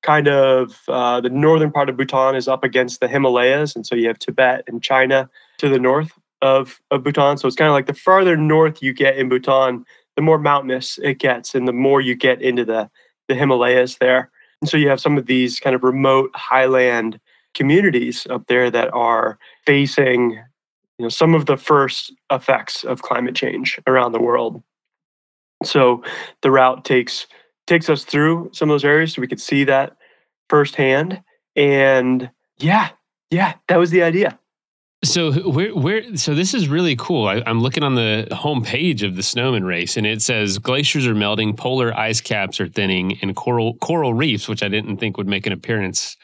[0.04, 3.76] kind of uh, the northern part of Bhutan is up against the Himalayas.
[3.76, 7.38] And so you have Tibet and China to the north of, of Bhutan.
[7.38, 9.86] So it's kind of like the farther north you get in Bhutan,
[10.16, 12.90] the more mountainous it gets and the more you get into the
[13.28, 14.30] the Himalayas there.
[14.62, 17.20] And so you have some of these kind of remote highland
[17.54, 20.32] communities up there that are facing
[20.98, 24.62] you know some of the first effects of climate change around the world.
[25.64, 26.04] So
[26.42, 27.28] the route takes
[27.68, 29.98] takes us through some of those areas so we could see that
[30.50, 31.22] firsthand.
[31.56, 32.90] And yeah,
[33.32, 34.40] yeah, that was the idea.
[35.06, 37.28] So where where so this is really cool.
[37.28, 41.14] I, am looking on the homepage of the snowman race, and it says glaciers are
[41.14, 45.28] melting, polar ice caps are thinning, and coral coral reefs, which I didn't think would
[45.28, 46.18] make an appearance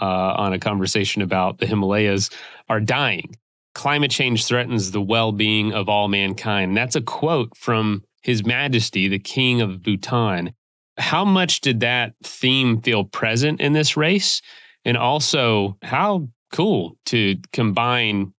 [0.00, 2.30] uh, on a conversation about the Himalayas,
[2.70, 3.36] are dying.
[3.74, 6.74] Climate change threatens the well-being of all mankind.
[6.76, 10.54] That's a quote from His Majesty, the King of Bhutan.
[10.98, 14.40] How much did that theme feel present in this race?
[14.84, 18.32] And also, how cool to combine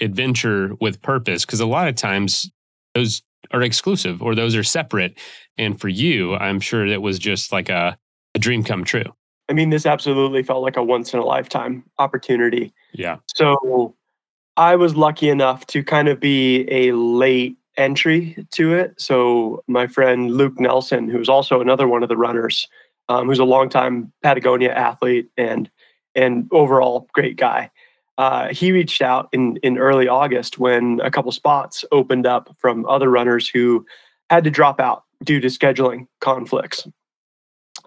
[0.00, 2.50] adventure with purpose because a lot of times
[2.94, 3.22] those
[3.52, 5.18] are exclusive or those are separate.
[5.58, 7.96] And for you, I'm sure that was just like a,
[8.34, 9.14] a dream come true.
[9.48, 12.72] I mean, this absolutely felt like a once in a lifetime opportunity.
[12.92, 13.18] Yeah.
[13.36, 13.94] So
[14.56, 18.94] I was lucky enough to kind of be a late entry to it.
[19.00, 22.66] So my friend Luke Nelson, who's also another one of the runners,
[23.08, 25.70] um, who's a longtime Patagonia athlete and
[26.14, 27.70] and overall great guy.
[28.16, 32.86] Uh, he reached out in in early August when a couple spots opened up from
[32.86, 33.84] other runners who
[34.30, 36.86] had to drop out due to scheduling conflicts.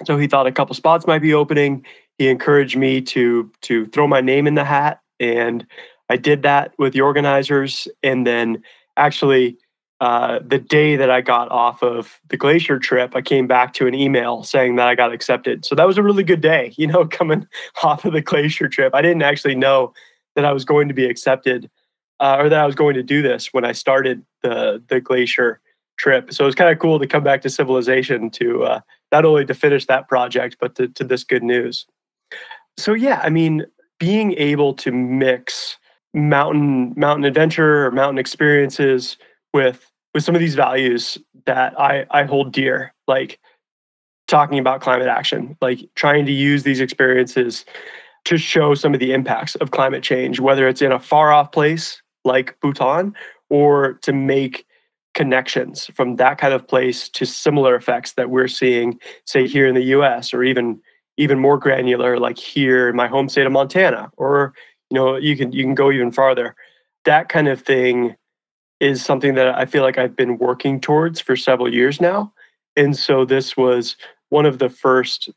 [0.06, 1.86] So he thought a couple spots might be opening.
[2.18, 5.66] He encouraged me to to throw my name in the hat, and
[6.10, 7.88] I did that with the organizers.
[8.04, 8.64] And then
[8.98, 9.58] actually
[10.00, 13.88] uh, the day that I got off of the glacier trip, I came back to
[13.88, 15.66] an email saying that I got accepted.
[15.66, 17.48] So that was a really good day, you know, coming
[17.84, 18.94] off of the glacier trip.
[18.94, 19.94] I didn't actually know
[20.36, 21.70] that I was going to be accepted
[22.20, 25.62] uh, or that I was going to do this when I started the the glacier
[25.98, 26.32] trip.
[26.32, 28.80] So it was kind of cool to come back to civilization to uh,
[29.12, 31.88] not only to finish that project, but to, to this good news.
[32.78, 33.66] So yeah, I mean,
[34.00, 35.78] being able to mix
[36.14, 39.18] mountain mountain adventure or mountain experiences
[39.54, 43.40] with with some of these values that I I hold dear, like
[44.28, 47.66] talking about climate action, like trying to use these experiences
[48.26, 51.52] to show some of the impacts of climate change, whether it's in a far off
[51.52, 53.14] place like Bhutan
[53.50, 54.66] or to make
[55.14, 59.76] connections from that kind of place to similar effects that we're seeing, say, here in
[59.76, 60.80] the US or even
[61.20, 64.54] even more granular, like here in my home state of Montana, or
[64.92, 66.56] you know, you can you can go even farther.
[67.06, 68.16] That kind of thing
[68.80, 72.34] is something that I feel like I've been working towards for several years now.
[72.76, 73.96] And so this was
[74.30, 75.30] one of the first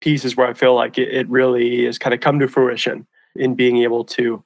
[0.00, 3.54] pieces where I feel like it, it really has kind of come to fruition in
[3.54, 4.44] being able to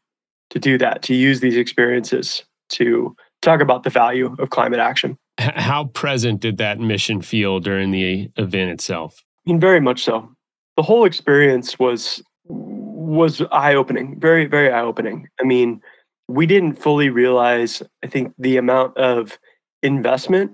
[0.51, 5.19] to do that, to use these experiences to talk about the value of climate action.
[5.39, 9.25] How present did that mission feel during the event itself?
[9.45, 10.31] I mean, very much so.
[10.77, 15.29] The whole experience was was eye opening, very very eye opening.
[15.41, 15.81] I mean,
[16.29, 19.39] we didn't fully realize, I think, the amount of
[19.83, 20.53] investment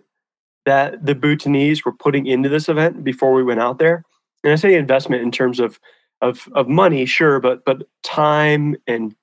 [0.64, 4.04] that the Bhutanese were putting into this event before we went out there.
[4.44, 5.78] And I say investment in terms of
[6.20, 9.14] of of money, sure, but but time and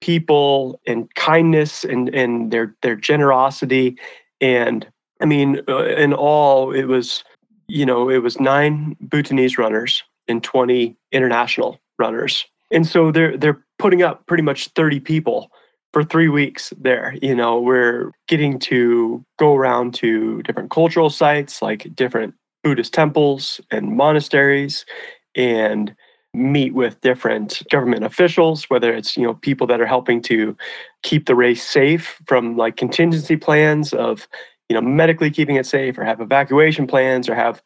[0.00, 3.96] people and kindness and and their their generosity
[4.40, 4.86] and
[5.20, 7.24] I mean, uh, in all, it was
[7.66, 13.64] you know it was nine Bhutanese runners and twenty international runners, and so they're they're
[13.78, 15.50] putting up pretty much thirty people
[15.98, 17.16] for three weeks there.
[17.20, 23.60] You know, we're getting to go around to different cultural sites like different Buddhist temples
[23.72, 24.86] and monasteries
[25.34, 25.92] and
[26.34, 30.54] meet with different government officials whether it's you know people that are helping to
[31.02, 34.28] keep the race safe from like contingency plans of
[34.68, 37.60] you know medically keeping it safe or have evacuation plans or have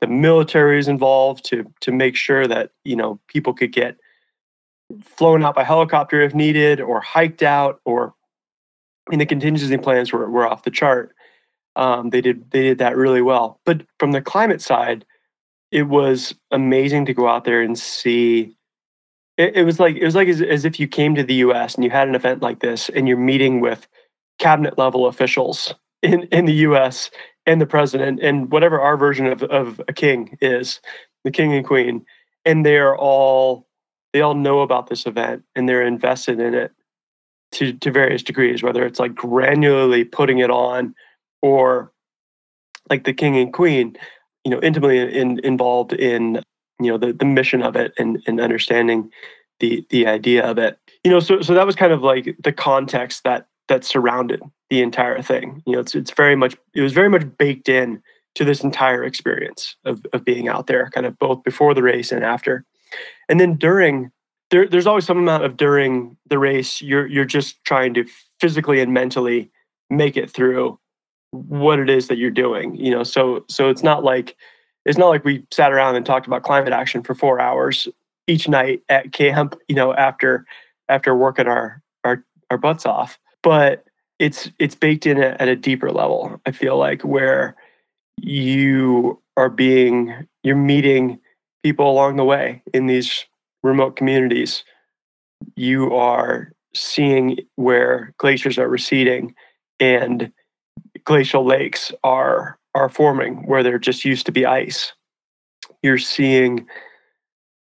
[0.00, 3.96] the militaries involved to to make sure that you know people could get
[5.02, 8.14] flown out by helicopter if needed or hiked out or
[9.10, 11.14] in the contingency plans were, were off the chart.
[11.76, 13.60] Um, they did they did that really well.
[13.64, 15.04] But from the climate side
[15.70, 18.56] it was amazing to go out there and see.
[19.36, 21.74] It, it was like it was like as, as if you came to the us
[21.74, 23.88] and you had an event like this and you're meeting with
[24.38, 27.10] cabinet level officials in, in the us
[27.44, 30.80] and the president and whatever our version of, of a king is
[31.24, 32.06] the king and queen
[32.44, 33.63] and they're all
[34.14, 36.72] they all know about this event and they're invested in it
[37.50, 40.94] to, to various degrees, whether it's like granularly putting it on
[41.42, 41.92] or
[42.88, 43.96] like the king and queen,
[44.44, 46.40] you know, intimately in, involved in,
[46.80, 49.10] you know, the, the mission of it and, and understanding
[49.58, 50.78] the, the idea of it.
[51.02, 54.80] You know, so, so that was kind of like the context that, that surrounded the
[54.80, 55.60] entire thing.
[55.66, 58.00] You know, it's, it's very much, it was very much baked in
[58.36, 62.12] to this entire experience of, of being out there, kind of both before the race
[62.12, 62.64] and after.
[63.28, 64.10] And then during
[64.50, 68.04] there, there's always some amount of during the race you're you're just trying to
[68.40, 69.50] physically and mentally
[69.90, 70.78] make it through
[71.30, 72.74] what it is that you're doing.
[72.76, 74.36] You know, so so it's not like
[74.84, 77.88] it's not like we sat around and talked about climate action for four hours
[78.26, 80.44] each night at camp, you know, after
[80.88, 83.18] after working our our our butts off.
[83.42, 83.84] But
[84.18, 86.40] it's it's baked in at a deeper level.
[86.46, 87.56] I feel like where
[88.20, 91.18] you are being you're meeting
[91.64, 93.24] people along the way in these
[93.62, 94.64] remote communities.
[95.56, 99.34] You are seeing where glaciers are receding
[99.80, 100.30] and
[101.04, 104.92] glacial lakes are are forming where there just used to be ice.
[105.82, 106.66] You're seeing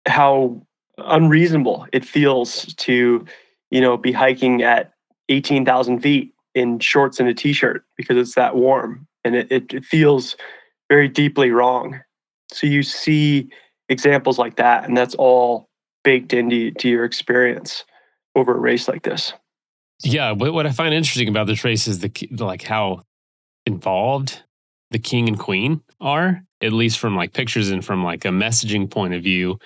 [0.07, 0.61] how
[0.97, 3.25] unreasonable it feels to,
[3.71, 4.93] you know, be hiking at
[5.29, 10.35] 18,000 feet in shorts and a t-shirt because it's that warm and it, it feels
[10.89, 12.01] very deeply wrong.
[12.51, 13.49] So you see
[13.89, 15.67] examples like that, and that's all
[16.03, 17.83] baked into to your experience
[18.35, 19.33] over a race like this.
[20.03, 23.03] Yeah, what, what I find interesting about this race is the like how
[23.65, 24.43] involved
[24.91, 28.89] the king and queen are, at least from like pictures and from like a messaging
[28.89, 29.57] point of view.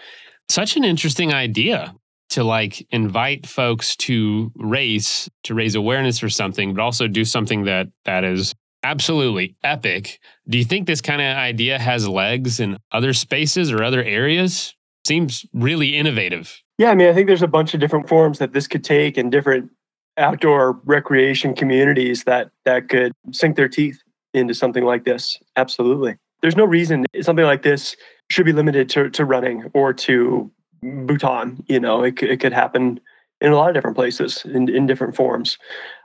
[0.49, 1.93] Such an interesting idea
[2.31, 7.65] to like invite folks to race to raise awareness for something, but also do something
[7.65, 10.19] that that is absolutely epic.
[10.47, 14.75] Do you think this kind of idea has legs in other spaces or other areas?
[15.05, 16.61] Seems really innovative.
[16.77, 19.17] Yeah, I mean, I think there's a bunch of different forms that this could take
[19.17, 19.71] and different
[20.17, 24.01] outdoor recreation communities that that could sink their teeth
[24.33, 25.37] into something like this.
[25.55, 26.17] Absolutely.
[26.41, 27.95] There's no reason something like this
[28.29, 31.63] should be limited to, to running or to Bhutan.
[31.67, 32.99] You know, it, it could happen
[33.39, 35.57] in a lot of different places in, in different forms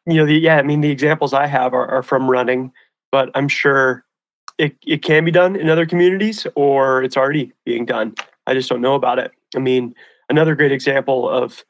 [0.09, 2.73] you know, the, yeah, I mean, the examples I have are, are from running,
[3.13, 4.05] but I'm sure
[4.59, 8.15] it, it can be done in other communities or it's already being done.
[8.47, 9.33] I just don't know about it.
[9.55, 9.95] I mean,
[10.29, 11.65] another great example of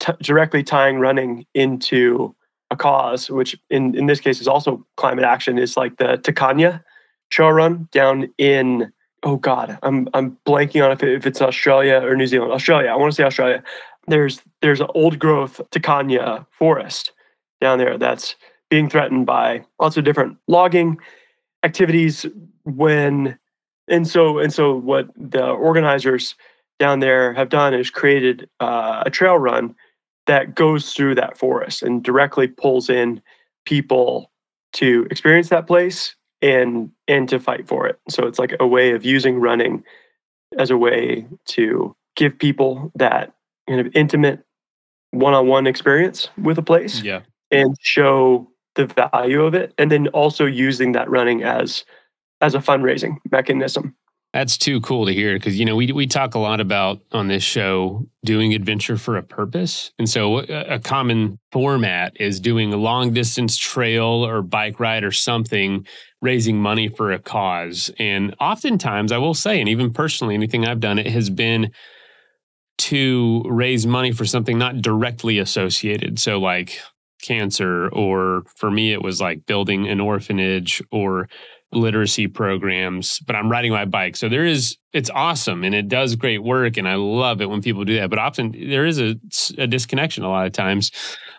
[0.00, 2.34] t- directly tying running into
[2.70, 6.82] a cause, which in, in this case is also climate action, is like the Takayna
[7.30, 8.92] Trail Run down in
[9.22, 12.52] oh god, I'm I'm blanking on if, it, if it's Australia or New Zealand.
[12.52, 13.62] Australia, I want to say Australia.
[14.06, 17.12] There's there's an old growth Takayna forest
[17.60, 18.36] down there that's
[18.70, 20.98] being threatened by lots of different logging
[21.62, 22.26] activities
[22.64, 23.38] when
[23.88, 26.34] and so and so what the organizers
[26.78, 29.74] down there have done is created uh, a trail run
[30.26, 33.22] that goes through that forest and directly pulls in
[33.64, 34.30] people
[34.72, 37.98] to experience that place and and to fight for it.
[38.08, 39.84] So it's like a way of using running
[40.58, 43.32] as a way to give people that
[43.68, 44.44] kind of intimate
[45.10, 47.20] one-on-one experience with a place Yeah.
[47.50, 51.84] And show the value of it and then also using that running as
[52.40, 53.94] as a fundraising mechanism
[54.36, 57.28] That's too cool to hear because you know we we talk a lot about on
[57.28, 62.70] this show doing adventure for a purpose, and so a, a common format is doing
[62.74, 65.86] a long distance trail or bike ride or something,
[66.20, 67.90] raising money for a cause.
[67.98, 71.70] And oftentimes, I will say, and even personally, anything I've done, it has been
[72.78, 76.18] to raise money for something not directly associated.
[76.18, 76.78] So like
[77.26, 81.28] cancer, or for me, it was like building an orphanage or
[81.72, 84.16] literacy programs, but I'm riding my bike.
[84.16, 86.76] So there is, it's awesome and it does great work.
[86.76, 88.08] And I love it when people do that.
[88.08, 89.16] But often there is a,
[89.58, 90.92] a disconnection a lot of times.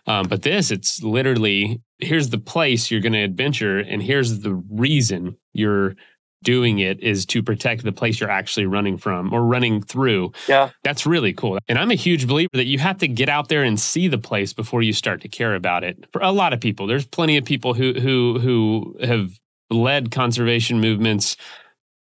[0.05, 4.53] Um, but this, it's literally here's the place you're going to adventure, and here's the
[4.69, 5.95] reason you're
[6.43, 10.31] doing it is to protect the place you're actually running from or running through.
[10.47, 10.69] Yeah.
[10.83, 11.57] That's really cool.
[11.67, 14.17] And I'm a huge believer that you have to get out there and see the
[14.17, 16.05] place before you start to care about it.
[16.11, 19.31] For a lot of people, there's plenty of people who who who have
[19.69, 21.38] led conservation movements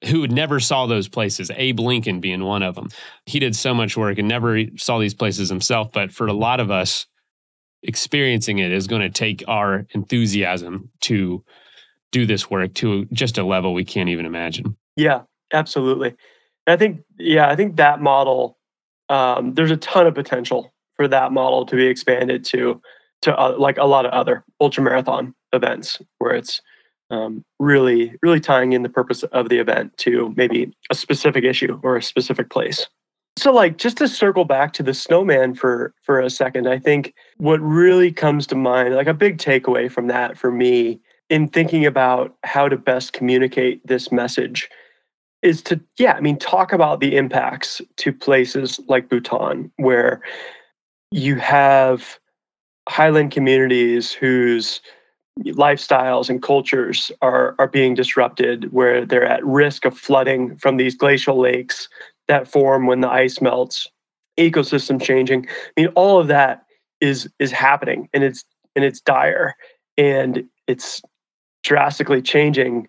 [0.05, 1.51] who never saw those places.
[1.55, 2.89] Abe Lincoln being one of them.
[3.24, 6.61] He did so much work and never saw these places himself, but for a lot
[6.61, 7.07] of us
[7.83, 11.45] experiencing it is going to take our enthusiasm to
[12.13, 14.77] do this work to just a level we can't even imagine.
[14.97, 16.15] Yeah, absolutely.
[16.67, 18.59] I think, yeah, I think that model,
[19.09, 22.81] um, there's a ton of potential for that model to be expanded to,
[23.23, 26.61] to uh, like a lot of other ultra marathon events where it's
[27.11, 31.79] um, really, really tying in the purpose of the event to maybe a specific issue
[31.83, 32.89] or a specific place.
[33.39, 37.15] So, like, just to circle back to the snowman for for a second, I think
[37.37, 41.85] what really comes to mind, like a big takeaway from that for me, in thinking
[41.85, 44.68] about how to best communicate this message
[45.43, 50.20] is to yeah i mean talk about the impacts to places like bhutan where
[51.11, 52.18] you have
[52.89, 54.81] highland communities whose
[55.45, 60.95] lifestyles and cultures are are being disrupted where they're at risk of flooding from these
[60.95, 61.89] glacial lakes
[62.29, 63.87] that form when the ice melts
[64.39, 65.47] ecosystem changing.
[65.49, 66.64] I mean all of that
[67.01, 69.55] is is happening and it's and it's dire
[69.97, 71.03] and it's
[71.67, 72.87] drastically changing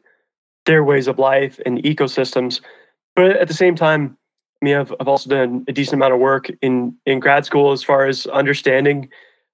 [0.68, 2.62] their ways of life and ecosystems.
[3.16, 4.16] But at the same time,
[4.62, 7.72] I mean, I've, I've also done a decent amount of work in in grad school
[7.72, 9.10] as far as understanding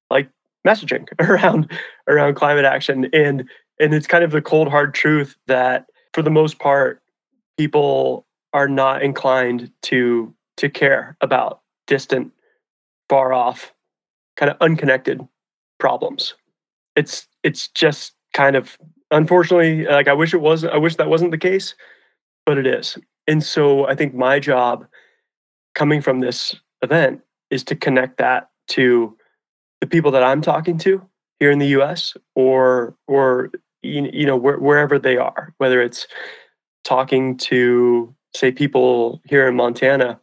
[0.10, 0.30] like
[0.68, 1.72] messaging around
[2.08, 3.50] around climate action and
[3.80, 7.02] and it's kind of the cold hard truth that for the most part
[7.58, 12.32] people are not inclined to to care about distant
[13.10, 13.74] far off
[14.38, 15.20] kind of unconnected
[15.80, 16.34] problems
[16.96, 18.78] it's it's just kind of
[19.14, 21.76] unfortunately like i wish it was i wish that wasn't the case
[22.46, 22.98] but it is.
[23.28, 24.86] And so i think my job
[25.76, 29.18] coming from this event is to connect that to
[29.80, 31.02] the people that i'm talking to
[31.40, 33.52] here in the us or or
[33.82, 36.08] you know where, wherever they are whether it's
[36.84, 40.20] talking to say people here in montana.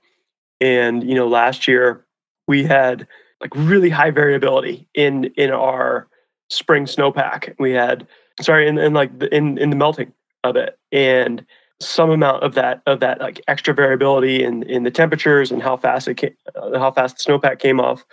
[0.61, 2.05] And you know last year
[2.47, 3.07] we had
[3.41, 6.09] like really high variability in in our
[6.51, 7.55] spring snowpack.
[7.59, 8.07] We had
[8.41, 10.13] sorry, in like the, in in the melting
[10.45, 11.45] of it, and
[11.81, 15.77] some amount of that of that like extra variability in in the temperatures and how
[15.77, 18.05] fast it came, uh, how fast the snowpack came off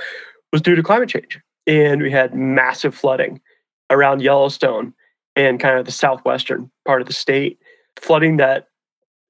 [0.51, 3.41] was due to climate change, and we had massive flooding
[3.89, 4.93] around Yellowstone
[5.35, 7.59] and kind of the southwestern part of the state,
[7.97, 8.67] flooding that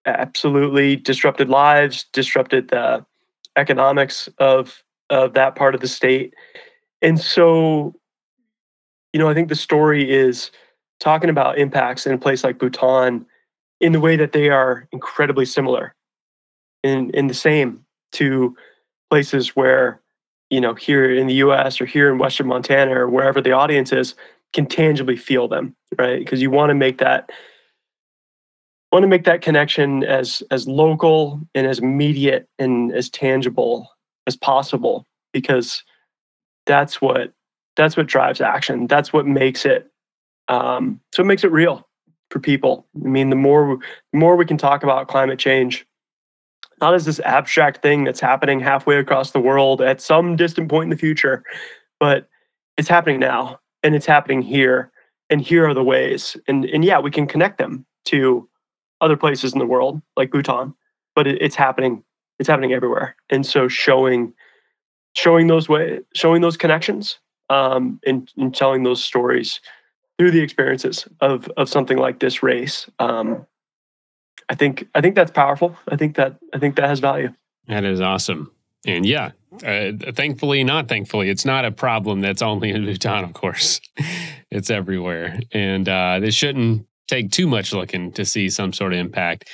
[0.05, 3.05] absolutely disrupted lives, disrupted the
[3.55, 6.33] economics of of that part of the state,
[7.01, 7.95] and so
[9.13, 10.51] you know I think the story is
[10.99, 13.25] talking about impacts in a place like Bhutan
[13.79, 15.95] in the way that they are incredibly similar
[16.83, 18.55] in in the same to
[19.09, 20.01] places where
[20.49, 23.91] you know here in the US or here in western Montana or wherever the audience
[23.91, 24.15] is
[24.53, 26.19] can tangibly feel them right?
[26.19, 27.29] Because you want to make that
[28.91, 33.89] want to make that connection as as local and as immediate and as tangible
[34.25, 35.83] as possible because
[36.65, 37.33] that's what
[37.75, 38.87] that's what drives action.
[38.87, 39.91] That's what makes it
[40.47, 41.87] um, so it makes it real
[42.29, 42.85] for people.
[42.95, 43.77] I mean, the more
[44.11, 45.85] the more we can talk about climate change,
[46.81, 50.85] not as this abstract thing that's happening halfway across the world at some distant point
[50.85, 51.43] in the future,
[51.99, 52.27] but
[52.77, 54.91] it's happening now and it's happening here.
[55.29, 56.37] And here are the ways.
[56.47, 58.47] And and yeah, we can connect them to
[59.01, 60.73] other places in the world like Bhutan,
[61.15, 62.03] but it, it's happening
[62.39, 63.15] it's happening everywhere.
[63.29, 64.33] And so showing
[65.13, 67.19] showing those way showing those connections
[67.49, 69.59] um, and, and telling those stories
[70.17, 72.89] through the experiences of of something like this race.
[72.99, 73.45] Um,
[74.49, 75.77] I think I think that's powerful.
[75.87, 77.33] I think that I think that has value.
[77.67, 78.51] That is awesome.
[78.85, 79.31] And yeah,
[79.65, 83.81] uh, thankfully, not thankfully, it's not a problem that's only in Bhutan, of course.
[84.51, 85.39] it's everywhere.
[85.51, 89.49] And uh, this shouldn't take too much looking to see some sort of impact.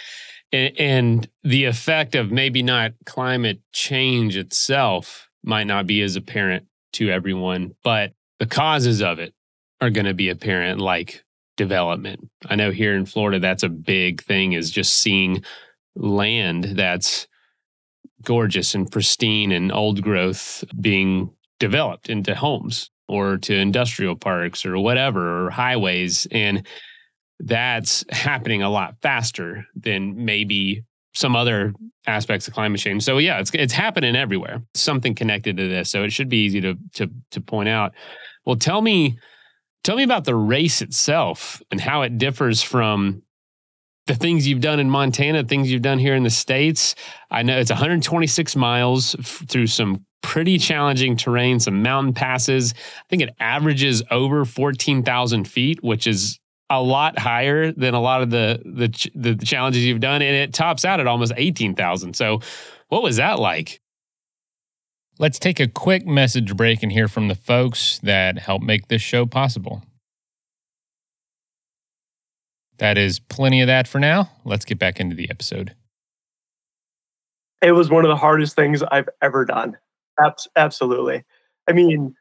[0.51, 6.67] And, and the effect of maybe not climate change itself might not be as apparent
[6.93, 9.33] to everyone, but the causes of it
[9.83, 11.23] are going to be apparent, like
[11.57, 12.29] development.
[12.45, 15.43] I know here in Florida, that's a big thing, is just seeing
[15.95, 17.27] land that's
[18.23, 21.29] gorgeous and pristine and old growth being
[21.59, 26.65] developed into homes or to industrial parks or whatever or highways and
[27.39, 31.73] that's happening a lot faster than maybe some other
[32.07, 33.03] aspects of climate change.
[33.03, 34.61] So yeah, it's it's happening everywhere.
[34.73, 35.89] Something connected to this.
[35.91, 37.93] So it should be easy to to to point out.
[38.45, 39.17] Well, tell me
[39.83, 43.23] tell me about the race itself and how it differs from
[44.07, 46.95] the things you've done in Montana, things you've done here in the States.
[47.31, 52.73] I know it's 126 miles f- through some pretty challenging terrain, some mountain passes.
[52.75, 58.21] I think it averages over 14,000 feet, which is a lot higher than a lot
[58.21, 60.21] of the, the, the challenges you've done.
[60.21, 62.15] And it tops out at almost 18,000.
[62.15, 62.39] So,
[62.89, 63.81] what was that like?
[65.23, 69.01] Let's take a quick message break and hear from the folks that help make this
[69.01, 69.81] show possible.
[72.79, 74.29] That is plenty of that for now.
[74.43, 75.73] Let's get back into the episode.
[77.61, 79.77] It was one of the hardest things I've ever done.
[80.19, 81.23] Abs- absolutely.
[81.69, 82.15] I mean,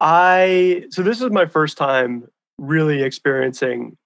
[0.00, 2.26] I so this is my first time
[2.58, 3.96] really experiencing,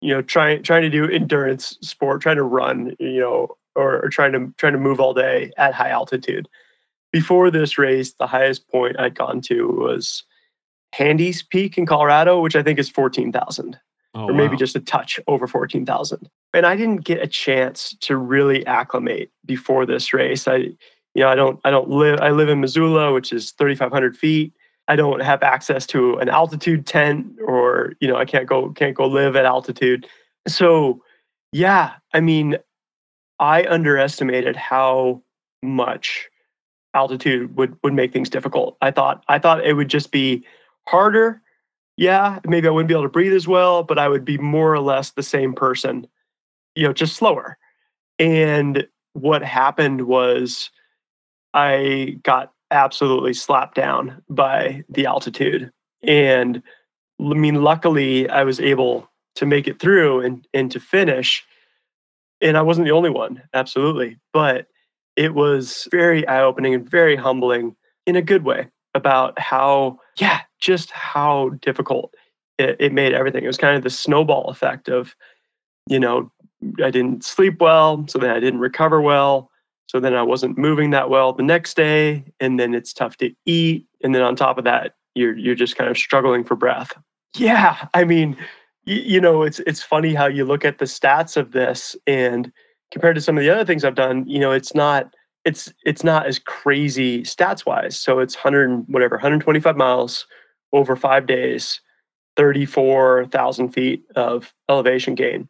[0.00, 4.08] you know, trying trying to do endurance sport, trying to run, you know, or, or
[4.08, 6.48] trying to trying to move all day at high altitude.
[7.14, 10.24] Before this race, the highest point I'd gone to was
[10.92, 13.78] Handies Peak in Colorado, which I think is fourteen thousand
[14.14, 14.58] oh, or maybe wow.
[14.58, 16.28] just a touch over 14,000.
[16.52, 20.46] And I didn't get a chance to really acclimate before this race.
[20.46, 20.76] I, you
[21.22, 24.52] know, I don't, I don't live, I live in Missoula, which is 3,500 feet.
[24.86, 28.94] I don't have access to an altitude tent or, you know, I can't go, can't
[28.94, 30.06] go live at altitude.
[30.46, 31.02] So
[31.52, 32.58] yeah, I mean,
[33.38, 35.22] I underestimated how
[35.62, 36.28] much
[36.94, 38.76] altitude would would make things difficult.
[38.80, 40.44] I thought I thought it would just be
[40.86, 41.40] harder
[41.96, 44.72] yeah, maybe I wouldn't be able to breathe as well, but I would be more
[44.72, 46.06] or less the same person,
[46.74, 47.56] you know, just slower.
[48.18, 50.70] And what happened was
[51.52, 55.70] I got absolutely slapped down by the altitude.
[56.02, 56.62] And
[57.20, 61.44] I mean, luckily, I was able to make it through and, and to finish.
[62.40, 64.18] And I wasn't the only one, absolutely.
[64.32, 64.66] But
[65.16, 70.40] it was very eye opening and very humbling in a good way about how, yeah,
[70.60, 72.14] just how difficult
[72.58, 73.44] it, it made everything.
[73.44, 75.14] It was kind of the snowball effect of,
[75.88, 76.30] you know,
[76.82, 79.50] I didn't sleep well, so then I didn't recover well.
[79.86, 83.32] So then I wasn't moving that well the next day, and then it's tough to
[83.44, 83.86] eat.
[84.02, 86.92] And then on top of that, you're you're just kind of struggling for breath.
[87.36, 88.36] Yeah, I mean,
[88.84, 92.50] you, you know, it's it's funny how you look at the stats of this and
[92.94, 95.12] compared to some of the other things I've done, you know, it's not
[95.44, 97.98] it's it's not as crazy stats wise.
[97.98, 100.26] So it's 100 whatever 125 miles
[100.72, 101.80] over five days,
[102.36, 105.48] 34,000 feet of elevation gain.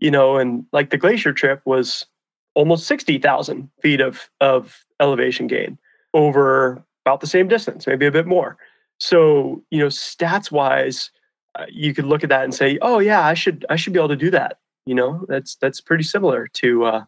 [0.00, 2.06] You know, and like the glacier trip was
[2.54, 5.78] almost 60,000 feet of of elevation gain
[6.14, 8.56] over about the same distance, maybe a bit more.
[8.98, 11.10] So you know, stats wise,
[11.54, 13.98] uh, you could look at that and say, oh yeah, I should I should be
[13.98, 14.56] able to do that.
[14.86, 17.04] You know, that's that's pretty similar to uh,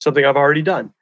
[0.00, 0.92] something I've already done.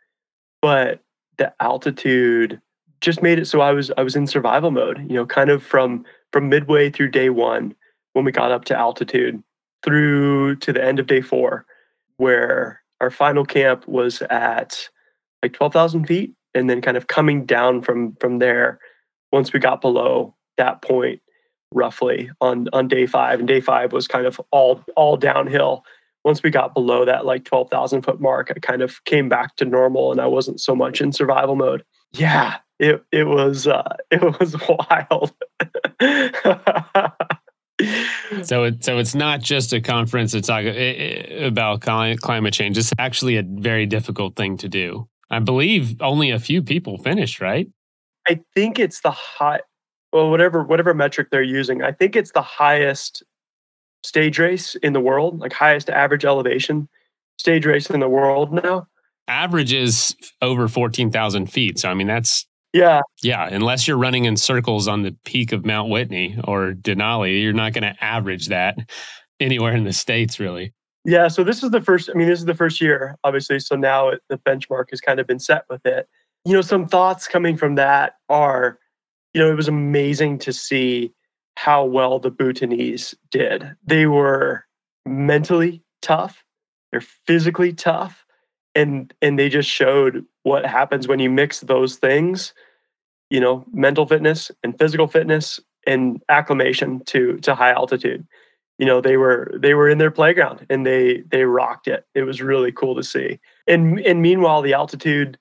[0.62, 1.00] But
[1.36, 2.60] the altitude
[3.00, 5.62] just made it so I was I was in survival mode, you know, kind of
[5.62, 7.74] from from midway through day 1
[8.14, 9.42] when we got up to altitude
[9.84, 11.64] through to the end of day 4
[12.16, 14.88] where our final camp was at
[15.42, 18.78] like 12,000 feet and then kind of coming down from from there
[19.32, 21.20] once we got below that point
[21.72, 25.84] roughly on on day 5 and day 5 was kind of all all downhill
[26.24, 29.64] once we got below that like 12,000 foot mark, I kind of came back to
[29.64, 31.84] normal and I wasn't so much in survival mode.
[32.12, 35.32] Yeah, it, it was, uh, it was wild.
[38.42, 42.78] so it, so it's not just a conference to talk about climate change.
[42.78, 45.08] It's actually a very difficult thing to do.
[45.30, 47.68] I believe only a few people finished, right?
[48.28, 49.60] I think it's the high,
[50.12, 51.82] well, whatever whatever metric they're using.
[51.82, 53.22] I think it's the highest
[54.05, 56.88] stage race in the world, like highest average elevation
[57.38, 58.86] stage race in the world now.
[59.26, 61.78] averages over 14,000 feet.
[61.78, 63.00] So, I mean, that's, Yeah.
[63.22, 67.52] yeah, unless you're running in circles on the peak of Mount Whitney or Denali, you're
[67.55, 68.76] not going to average that
[69.40, 70.72] anywhere in the States, really.
[71.07, 71.28] Yeah.
[71.28, 73.59] So this is the first, I mean, this is the first year, obviously.
[73.61, 76.07] So now it, the benchmark has kind of been set with it.
[76.44, 78.78] You know, some thoughts coming from that are,
[79.32, 81.12] you know, it was amazing to see
[81.57, 83.76] how well the Bhutanese did.
[83.84, 84.64] They were
[85.07, 86.44] mentally tough,
[86.90, 88.24] they're physically tough,
[88.74, 92.55] and and they just showed what happens when you mix those things,
[93.30, 98.26] you know, mental fitness and physical fitness and acclimation to to high altitude.
[98.78, 102.07] You know, they were they were in their playground and they they rocked it.
[102.14, 103.38] It was really cool to see.
[103.66, 105.38] And and meanwhile, the altitude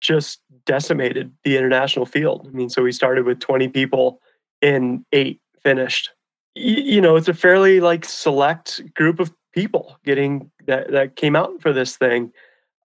[0.00, 2.46] just decimated the international field.
[2.46, 4.20] I mean, so we started with 20 people
[4.62, 6.10] and eight finished.
[6.54, 11.60] You know, it's a fairly like select group of people getting that that came out
[11.60, 12.32] for this thing.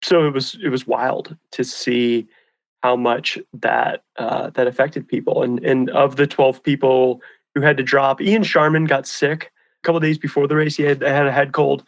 [0.03, 2.27] So it was it was wild to see
[2.81, 5.43] how much that uh, that affected people.
[5.43, 7.21] And and of the 12 people
[7.53, 9.51] who had to drop, Ian Sharman got sick
[9.83, 10.77] a couple days before the race.
[10.77, 11.83] He had had a head cold,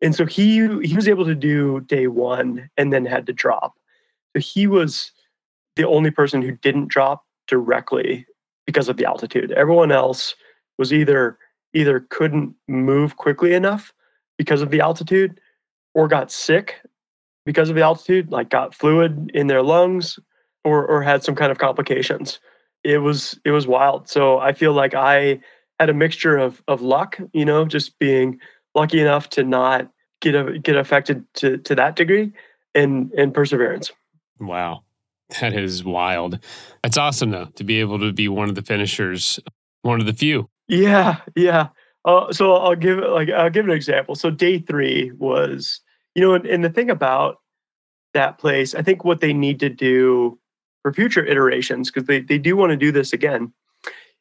[0.00, 3.74] and so he he was able to do day one and then had to drop.
[4.34, 5.12] So he was
[5.76, 8.26] the only person who didn't drop directly
[8.70, 9.50] because of the altitude.
[9.52, 10.36] Everyone else
[10.78, 11.36] was either
[11.74, 13.92] either couldn't move quickly enough
[14.38, 15.40] because of the altitude
[15.94, 16.80] or got sick
[17.44, 20.20] because of the altitude, like got fluid in their lungs
[20.64, 22.38] or or had some kind of complications.
[22.84, 24.08] It was it was wild.
[24.08, 25.40] So I feel like I
[25.80, 28.38] had a mixture of of luck, you know, just being
[28.76, 29.90] lucky enough to not
[30.20, 32.32] get get affected to to that degree
[32.74, 33.90] and and perseverance.
[34.38, 34.84] Wow.
[35.40, 36.38] That is wild.
[36.82, 39.38] That's awesome, though, to be able to be one of the finishers,
[39.82, 40.48] one of the few.
[40.68, 41.68] Yeah, yeah.
[42.04, 44.14] Uh, so I'll give it like I'll give an example.
[44.14, 45.80] So day three was,
[46.14, 47.36] you know, and, and the thing about
[48.14, 50.38] that place, I think what they need to do
[50.82, 53.52] for future iterations, because they, they do want to do this again,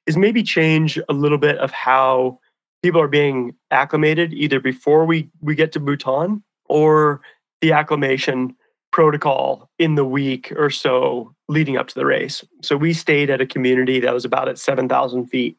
[0.05, 2.39] is maybe change a little bit of how
[2.83, 7.21] people are being acclimated either before we we get to Bhutan or
[7.61, 8.55] the acclimation
[8.99, 12.43] protocol in the week or so leading up to the race.
[12.61, 15.55] So we stayed at a community that was about at 7,000 feet.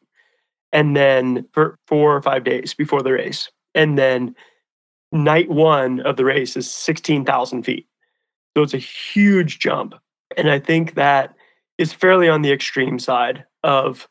[0.71, 3.49] And then for four or five days before the race.
[3.73, 4.35] And then
[5.11, 7.87] night one of the race is 16,000 feet.
[8.55, 9.95] So it's a huge jump.
[10.37, 11.33] And I think that
[11.79, 14.07] is fairly on the extreme side of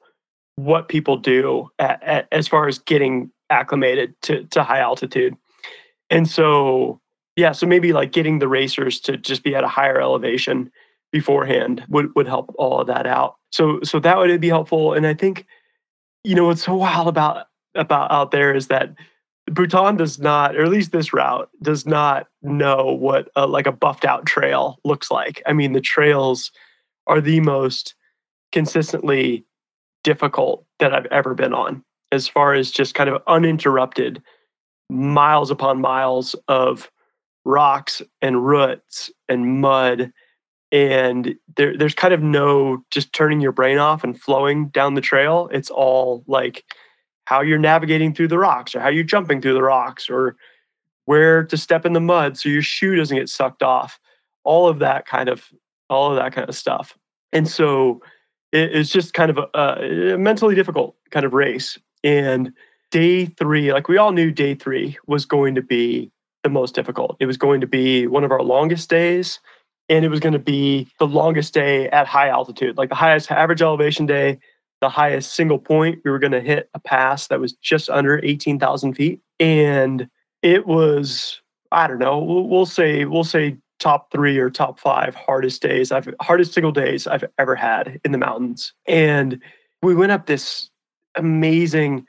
[0.57, 5.37] what people do at, at, as far as getting acclimated to, to high altitude.
[6.11, 7.01] And so
[7.41, 10.70] yeah, so maybe like getting the racers to just be at a higher elevation
[11.11, 13.36] beforehand would would help all of that out.
[13.51, 14.93] So so that would be helpful.
[14.93, 15.47] And I think,
[16.22, 18.95] you know, what's so wild about about out there is that
[19.47, 23.72] Bhutan does not, or at least this route does not know what a, like a
[23.72, 25.43] buffed out trail looks like.
[25.47, 26.53] I mean, the trails
[27.07, 27.95] are the most
[28.53, 29.47] consistently
[30.05, 31.82] difficult that I've ever been on,
[32.12, 34.22] as far as just kind of uninterrupted
[34.91, 36.91] miles upon miles of
[37.45, 40.12] rocks and roots and mud
[40.72, 45.01] and there, there's kind of no just turning your brain off and flowing down the
[45.01, 45.49] trail.
[45.53, 46.64] It's all like
[47.24, 50.36] how you're navigating through the rocks or how you're jumping through the rocks or
[51.07, 53.99] where to step in the mud so your shoe doesn't get sucked off.
[54.45, 55.49] All of that kind of
[55.88, 56.97] all of that kind of stuff.
[57.32, 58.01] And so
[58.53, 61.78] it, it's just kind of a, a mentally difficult kind of race.
[62.05, 62.53] And
[62.93, 66.12] day three like we all knew day three was going to be
[66.43, 67.16] the most difficult.
[67.20, 69.41] It was going to be one of our longest days,
[69.88, 73.30] and it was going to be the longest day at high altitude, like the highest
[73.30, 74.38] average elevation day,
[74.80, 76.01] the highest single point.
[76.05, 79.20] We were going to hit a pass that was just under 18,000 feet.
[79.38, 80.09] And
[80.43, 81.41] it was,
[81.72, 86.09] I don't know, we'll, say, we'll say top three or top five hardest days I've
[86.20, 88.72] hardest single days I've ever had in the mountains.
[88.86, 89.41] And
[89.82, 90.70] we went up this
[91.16, 92.07] amazing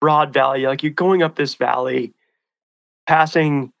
[0.00, 0.66] broad valley.
[0.66, 2.12] Like you're going up this valley,
[3.06, 3.72] passing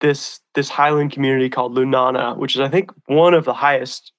[0.00, 4.12] this this highland community called Lunana, which is I think one of the highest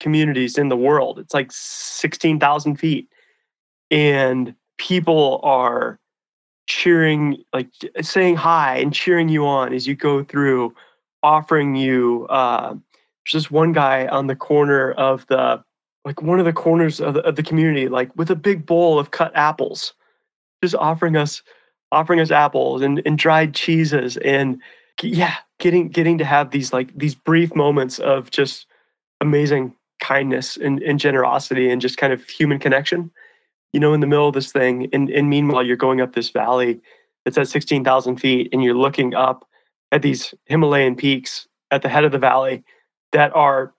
[0.00, 1.18] communities in the world.
[1.18, 3.08] It's like sixteen thousand feet,
[3.90, 5.98] and people are
[6.66, 7.68] cheering, like
[8.00, 10.74] saying hi and cheering you on as you go through,
[11.22, 12.26] offering you.
[12.28, 12.74] Uh,
[13.24, 15.62] there's this one guy on the corner of the
[16.04, 18.98] like one of the corners of the, of the community, like with a big bowl
[18.98, 19.94] of cut apples,
[20.62, 21.42] just offering us
[21.92, 24.60] offering us apples and, and dried cheeses and
[25.02, 28.66] yeah, getting getting to have these like these brief moments of just
[29.20, 33.10] amazing kindness and, and generosity and just kind of human connection,
[33.72, 34.88] you know, in the middle of this thing.
[34.92, 36.80] And, and meanwhile, you're going up this valley
[37.24, 39.48] that's at 16,000 feet and you're looking up
[39.90, 42.64] at these Himalayan peaks at the head of the valley
[43.12, 43.72] that are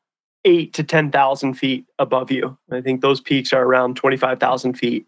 [0.46, 2.58] eight to 10,000 feet above you.
[2.72, 5.06] I think those peaks are around 25,000 feet.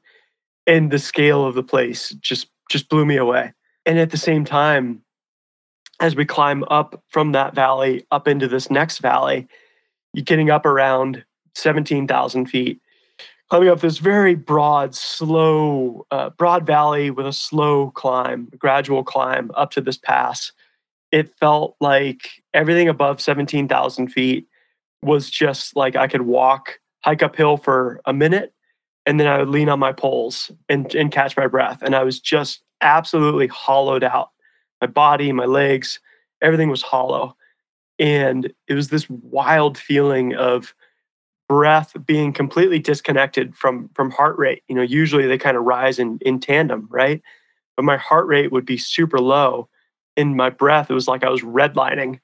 [0.68, 3.54] And the scale of the place just just blew me away.
[3.86, 5.02] And at the same time,
[6.00, 9.48] as we climb up from that valley up into this next valley,
[10.14, 11.24] you're getting up around
[11.56, 12.80] 17,000 feet,
[13.50, 19.52] climbing up this very broad, slow, uh, broad valley with a slow climb, gradual climb
[19.56, 20.52] up to this pass.
[21.12, 24.48] It felt like everything above 17,000 feet
[25.02, 28.54] was just like I could walk, hike uphill for a minute,
[29.06, 31.82] and then I would lean on my poles and, and catch my breath.
[31.82, 34.30] And I was just absolutely hollowed out.
[34.82, 36.00] My body, my legs,
[36.42, 37.36] everything was hollow.
[38.00, 40.76] And it was this wild feeling of
[41.48, 44.64] breath being completely disconnected from from heart rate.
[44.68, 47.22] You know, usually they kind of rise in in tandem, right?
[47.76, 49.70] But my heart rate would be super low.
[50.16, 52.20] In my breath, it was like I was redlining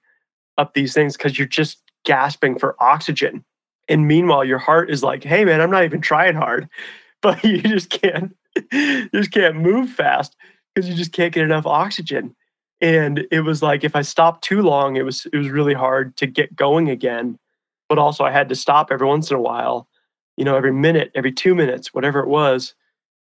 [0.58, 3.44] up these things because you're just gasping for oxygen.
[3.88, 6.70] And meanwhile, your heart is like, hey man, I'm not even trying hard.
[7.22, 8.36] But you just can't,
[8.74, 10.36] you just can't move fast
[10.76, 12.36] because you just can't get enough oxygen.
[12.84, 16.18] And it was like if I stopped too long, it was it was really hard
[16.18, 17.40] to get going again.
[17.88, 19.88] But also I had to stop every once in a while,
[20.36, 22.76] you know, every minute, every two minutes, whatever it was,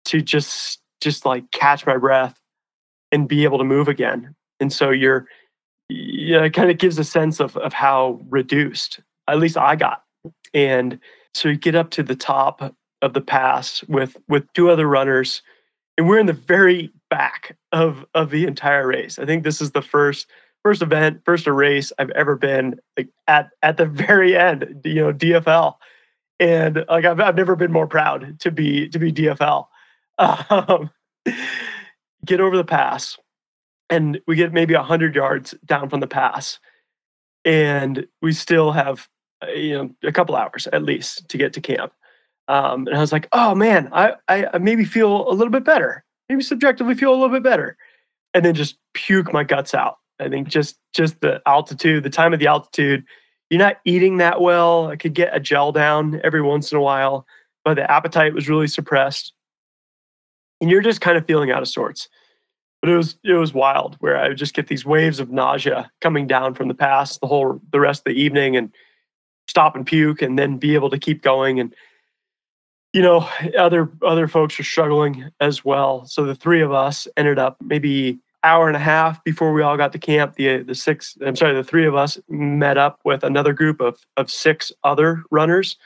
[0.06, 2.40] to just just like catch my breath
[3.12, 4.34] and be able to move again.
[4.58, 5.28] And so you're
[5.88, 10.02] yeah, it kind of gives a sense of of how reduced, at least I got.
[10.52, 10.98] And
[11.32, 15.42] so you get up to the top of the pass with with two other runners,
[15.96, 19.20] and we're in the very back of of the entire race.
[19.20, 20.26] I think this is the first
[20.64, 24.80] first event, first race I've ever been like at at the very end.
[24.84, 25.74] You know, DFL,
[26.40, 29.66] and like I've I've never been more proud to be to be DFL.
[30.18, 30.90] Um,
[32.24, 33.16] get over the pass
[33.90, 36.58] and we get maybe 100 yards down from the pass
[37.44, 39.08] and we still have
[39.42, 41.92] uh, you know a couple hours at least to get to camp
[42.48, 46.04] um, and i was like oh man I, I maybe feel a little bit better
[46.28, 47.76] maybe subjectively feel a little bit better.
[48.32, 49.96] And then just puke my guts out.
[50.20, 53.04] I think just just the altitude the time of the altitude
[53.50, 54.86] you're not eating that well.
[54.86, 57.26] I could get a gel down every once in a while
[57.64, 59.32] but the appetite was really suppressed.
[60.60, 62.08] And you're just kind of feeling out of sorts.
[62.80, 65.90] But it was it was wild where I would just get these waves of nausea
[66.02, 68.70] coming down from the pass the whole the rest of the evening and
[69.48, 71.58] stop and puke and then be able to keep going.
[71.58, 71.74] And
[72.94, 73.28] you know
[73.58, 76.06] other other folks are struggling as well.
[76.06, 79.76] So the three of us ended up maybe hour and a half before we all
[79.76, 80.36] got to camp.
[80.36, 83.98] The the six i'm sorry the three of us met up with another group of
[84.16, 85.76] of six other runners.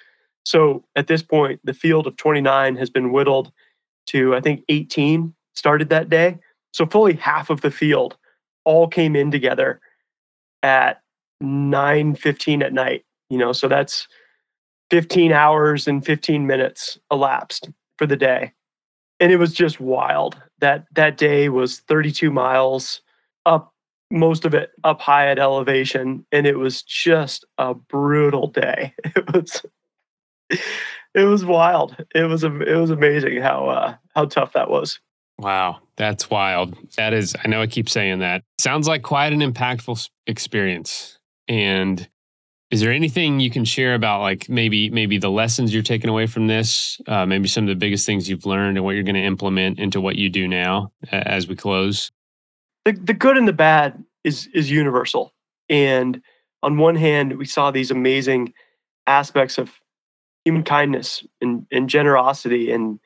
[0.44, 3.50] So at this point the field of 29 has been whittled
[4.06, 6.38] to i think 18 started that day.
[6.72, 8.18] So fully half of the field
[8.64, 9.80] all came in together
[10.62, 11.00] at
[11.42, 14.08] 9:15 at night, you know, so that's
[14.90, 18.52] 15 hours and 15 minutes elapsed for the day.
[19.20, 20.40] And it was just wild.
[20.60, 23.00] That that day was 32 miles
[23.46, 23.72] up
[24.10, 28.94] most of it up high at elevation and it was just a brutal day.
[29.16, 29.62] It was
[31.14, 31.96] it was wild.
[32.14, 35.00] It was it was amazing how uh, how tough that was.
[35.38, 36.76] Wow, that's wild.
[36.96, 38.42] That is, I know I keep saying that.
[38.58, 41.18] Sounds like quite an impactful experience.
[41.46, 42.08] And
[42.70, 46.26] is there anything you can share about, like maybe maybe the lessons you're taking away
[46.26, 47.00] from this?
[47.06, 49.78] Uh, maybe some of the biggest things you've learned and what you're going to implement
[49.78, 52.10] into what you do now as we close.
[52.84, 55.32] The the good and the bad is is universal.
[55.68, 56.20] And
[56.62, 58.52] on one hand, we saw these amazing
[59.06, 59.80] aspects of
[60.44, 63.00] human kindness and, and generosity and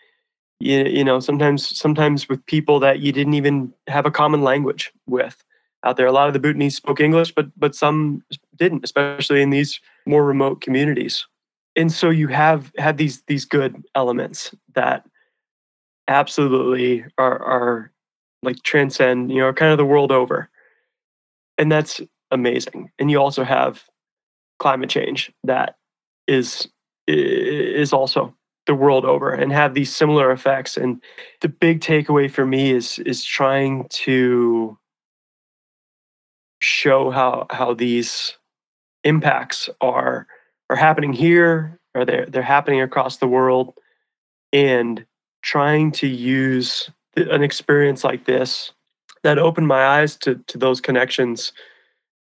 [0.60, 4.92] you, you know sometimes sometimes with people that you didn't even have a common language
[5.06, 5.42] with
[5.84, 8.22] out there a lot of the bhutanese spoke english but but some
[8.62, 11.26] didn't especially in these more remote communities.
[11.74, 15.04] And so you have had these these good elements that
[16.08, 17.92] absolutely are are
[18.42, 20.48] like transcend you know kind of the world over.
[21.58, 22.00] And that's
[22.30, 22.90] amazing.
[22.98, 23.84] And you also have
[24.58, 25.76] climate change that
[26.26, 26.68] is
[27.06, 28.34] is also
[28.66, 30.76] the world over and have these similar effects.
[30.76, 31.02] And
[31.40, 34.78] the big takeaway for me is is trying to
[36.60, 38.36] show how how these
[39.04, 40.26] impacts are
[40.70, 43.74] are happening here or they're they're happening across the world
[44.52, 45.04] and
[45.42, 48.72] trying to use an experience like this
[49.22, 51.52] that opened my eyes to to those connections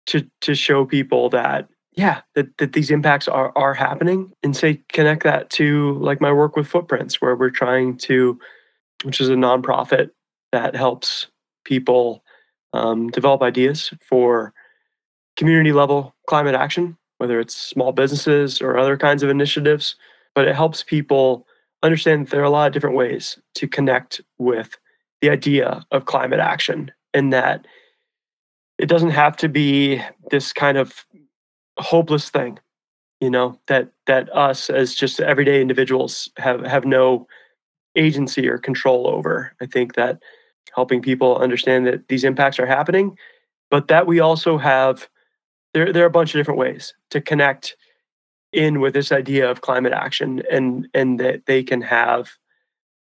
[0.06, 4.80] to to show people that yeah that, that these impacts are are happening and say
[4.92, 8.38] connect that to like my work with footprints where we're trying to
[9.04, 10.10] which is a nonprofit
[10.52, 11.28] that helps
[11.64, 12.22] people
[12.72, 14.52] um, develop ideas for
[15.40, 19.96] community level climate action, whether it's small businesses or other kinds of initiatives,
[20.34, 21.46] but it helps people
[21.82, 24.76] understand that there are a lot of different ways to connect with
[25.22, 27.66] the idea of climate action and that
[28.76, 31.06] it doesn't have to be this kind of
[31.78, 32.58] hopeless thing
[33.20, 37.26] you know that that us as just everyday individuals have have no
[37.96, 39.52] agency or control over.
[39.62, 40.22] I think that
[40.74, 43.16] helping people understand that these impacts are happening
[43.70, 45.08] but that we also have
[45.74, 47.76] there there are a bunch of different ways to connect
[48.52, 52.30] in with this idea of climate action and and that they can have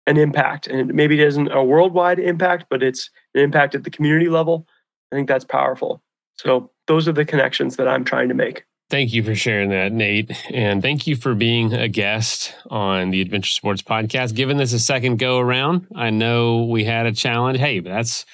[0.07, 3.89] an impact and maybe it isn't a worldwide impact but it's an impact at the
[3.89, 4.67] community level
[5.11, 6.01] i think that's powerful
[6.36, 9.91] so those are the connections that i'm trying to make Thank you for sharing that,
[9.91, 10.32] Nate.
[10.49, 14.34] And thank you for being a guest on the Adventure Sports Podcast.
[14.34, 15.86] Given this a second go around.
[15.95, 17.59] I know we had a challenge.
[17.59, 18.26] Hey, that's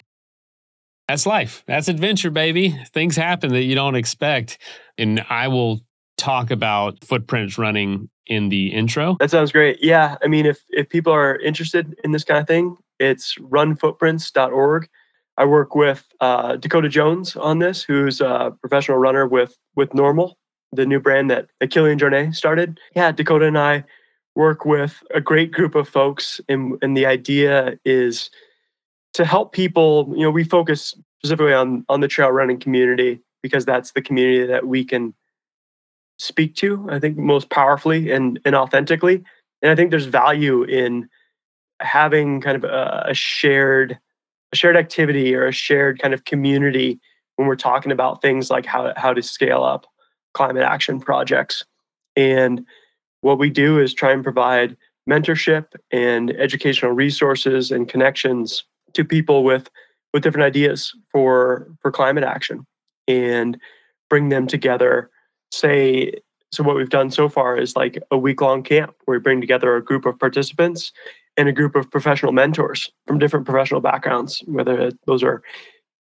[1.07, 1.63] that's life.
[1.67, 2.69] That's adventure, baby.
[2.93, 4.57] Things happen that you don't expect.
[4.97, 5.81] And I will
[6.17, 9.17] talk about footprints running in the intro.
[9.19, 9.83] That sounds great.
[9.83, 10.15] Yeah.
[10.23, 14.87] I mean, if if people are interested in this kind of thing, it's runfootprints.org.
[15.37, 20.33] I work with uh, Dakota Jones on this, who's a professional runner with with NNormal,
[20.71, 22.79] the new brand that, Kilian Jornet started.
[22.95, 23.83] Yeah, Dakota and I
[24.35, 28.29] work with a great group of folks, and, and the idea is
[29.15, 30.13] to help people.
[30.15, 34.45] You know, we focus specifically on on the trail running community because that's the community
[34.45, 35.13] that we can
[36.19, 36.87] speak to.
[36.91, 39.23] I think most powerfully and and authentically,
[39.61, 41.09] and I think there's value in
[41.81, 43.97] having kind of a, a shared
[44.51, 46.99] a shared activity or a shared kind of community
[47.37, 49.85] when we're talking about things like how how to scale up
[50.33, 51.63] climate action projects.
[52.17, 52.65] And
[53.21, 54.75] what we do is try and provide
[55.09, 59.69] mentorship and educational resources and connections to people with
[60.13, 62.65] with different ideas for for climate action
[63.07, 63.57] and
[64.09, 65.09] bring them together.
[65.51, 66.13] Say
[66.51, 69.41] so what we've done so far is like a week long camp where we bring
[69.41, 70.91] together a group of participants
[71.37, 75.41] and a group of professional mentors from different professional backgrounds whether those are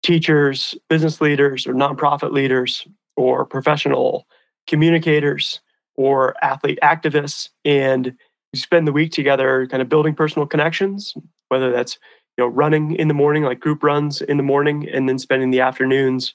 [0.04, 2.86] teachers business leaders or nonprofit leaders
[3.16, 4.26] or professional
[4.68, 5.60] communicators
[5.96, 8.14] or athlete activists and
[8.52, 11.14] we spend the week together kind of building personal connections
[11.48, 11.98] whether that's
[12.36, 15.50] you know running in the morning like group runs in the morning and then spending
[15.50, 16.34] the afternoons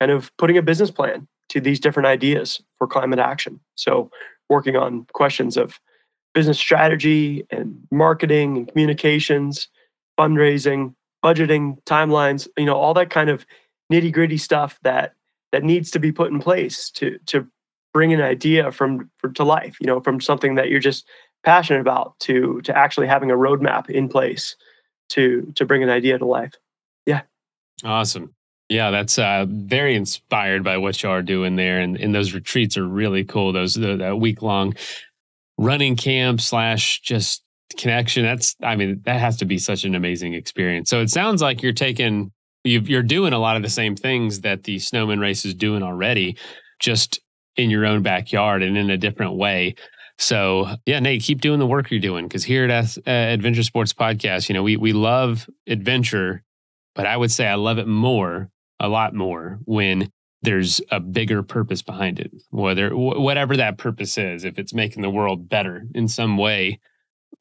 [0.00, 3.60] kind of putting a business plan to these different ideas for climate action.
[3.76, 4.10] So
[4.48, 5.80] working on questions of
[6.34, 9.68] business strategy and marketing and communications
[10.18, 13.46] fundraising budgeting timelines you know all that kind of
[13.90, 15.14] nitty gritty stuff that
[15.52, 17.46] that needs to be put in place to to
[17.94, 21.06] bring an idea from for, to life you know from something that you're just
[21.42, 24.56] passionate about to to actually having a roadmap in place
[25.10, 26.54] to to bring an idea to life.
[27.04, 27.22] Yeah.
[27.84, 28.34] Awesome.
[28.68, 32.76] Yeah that's uh, very inspired by what you are doing there and, and those retreats
[32.76, 34.74] are really cool those the, that week long
[35.56, 37.44] running camp slash just
[37.76, 40.90] connection that's i mean that has to be such an amazing experience.
[40.90, 42.32] So it sounds like you're taking
[42.64, 46.36] you're doing a lot of the same things that the snowman race is doing already
[46.80, 47.20] just
[47.56, 49.74] in your own backyard and in a different way
[50.18, 53.92] so yeah nate keep doing the work you're doing because here at uh, adventure sports
[53.92, 56.42] podcast you know we, we love adventure
[56.94, 58.50] but i would say i love it more
[58.80, 60.10] a lot more when
[60.42, 65.10] there's a bigger purpose behind it whether whatever that purpose is if it's making the
[65.10, 66.78] world better in some way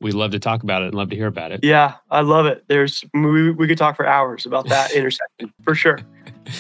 [0.02, 1.62] we love to talk about it and love to hear about it.
[1.64, 2.66] Yeah, I love it.
[2.68, 6.00] There's we, we could talk for hours about that intersection for sure.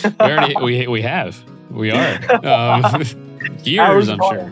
[0.03, 3.03] we already we we have we are um,
[3.63, 4.51] years, I'm sure.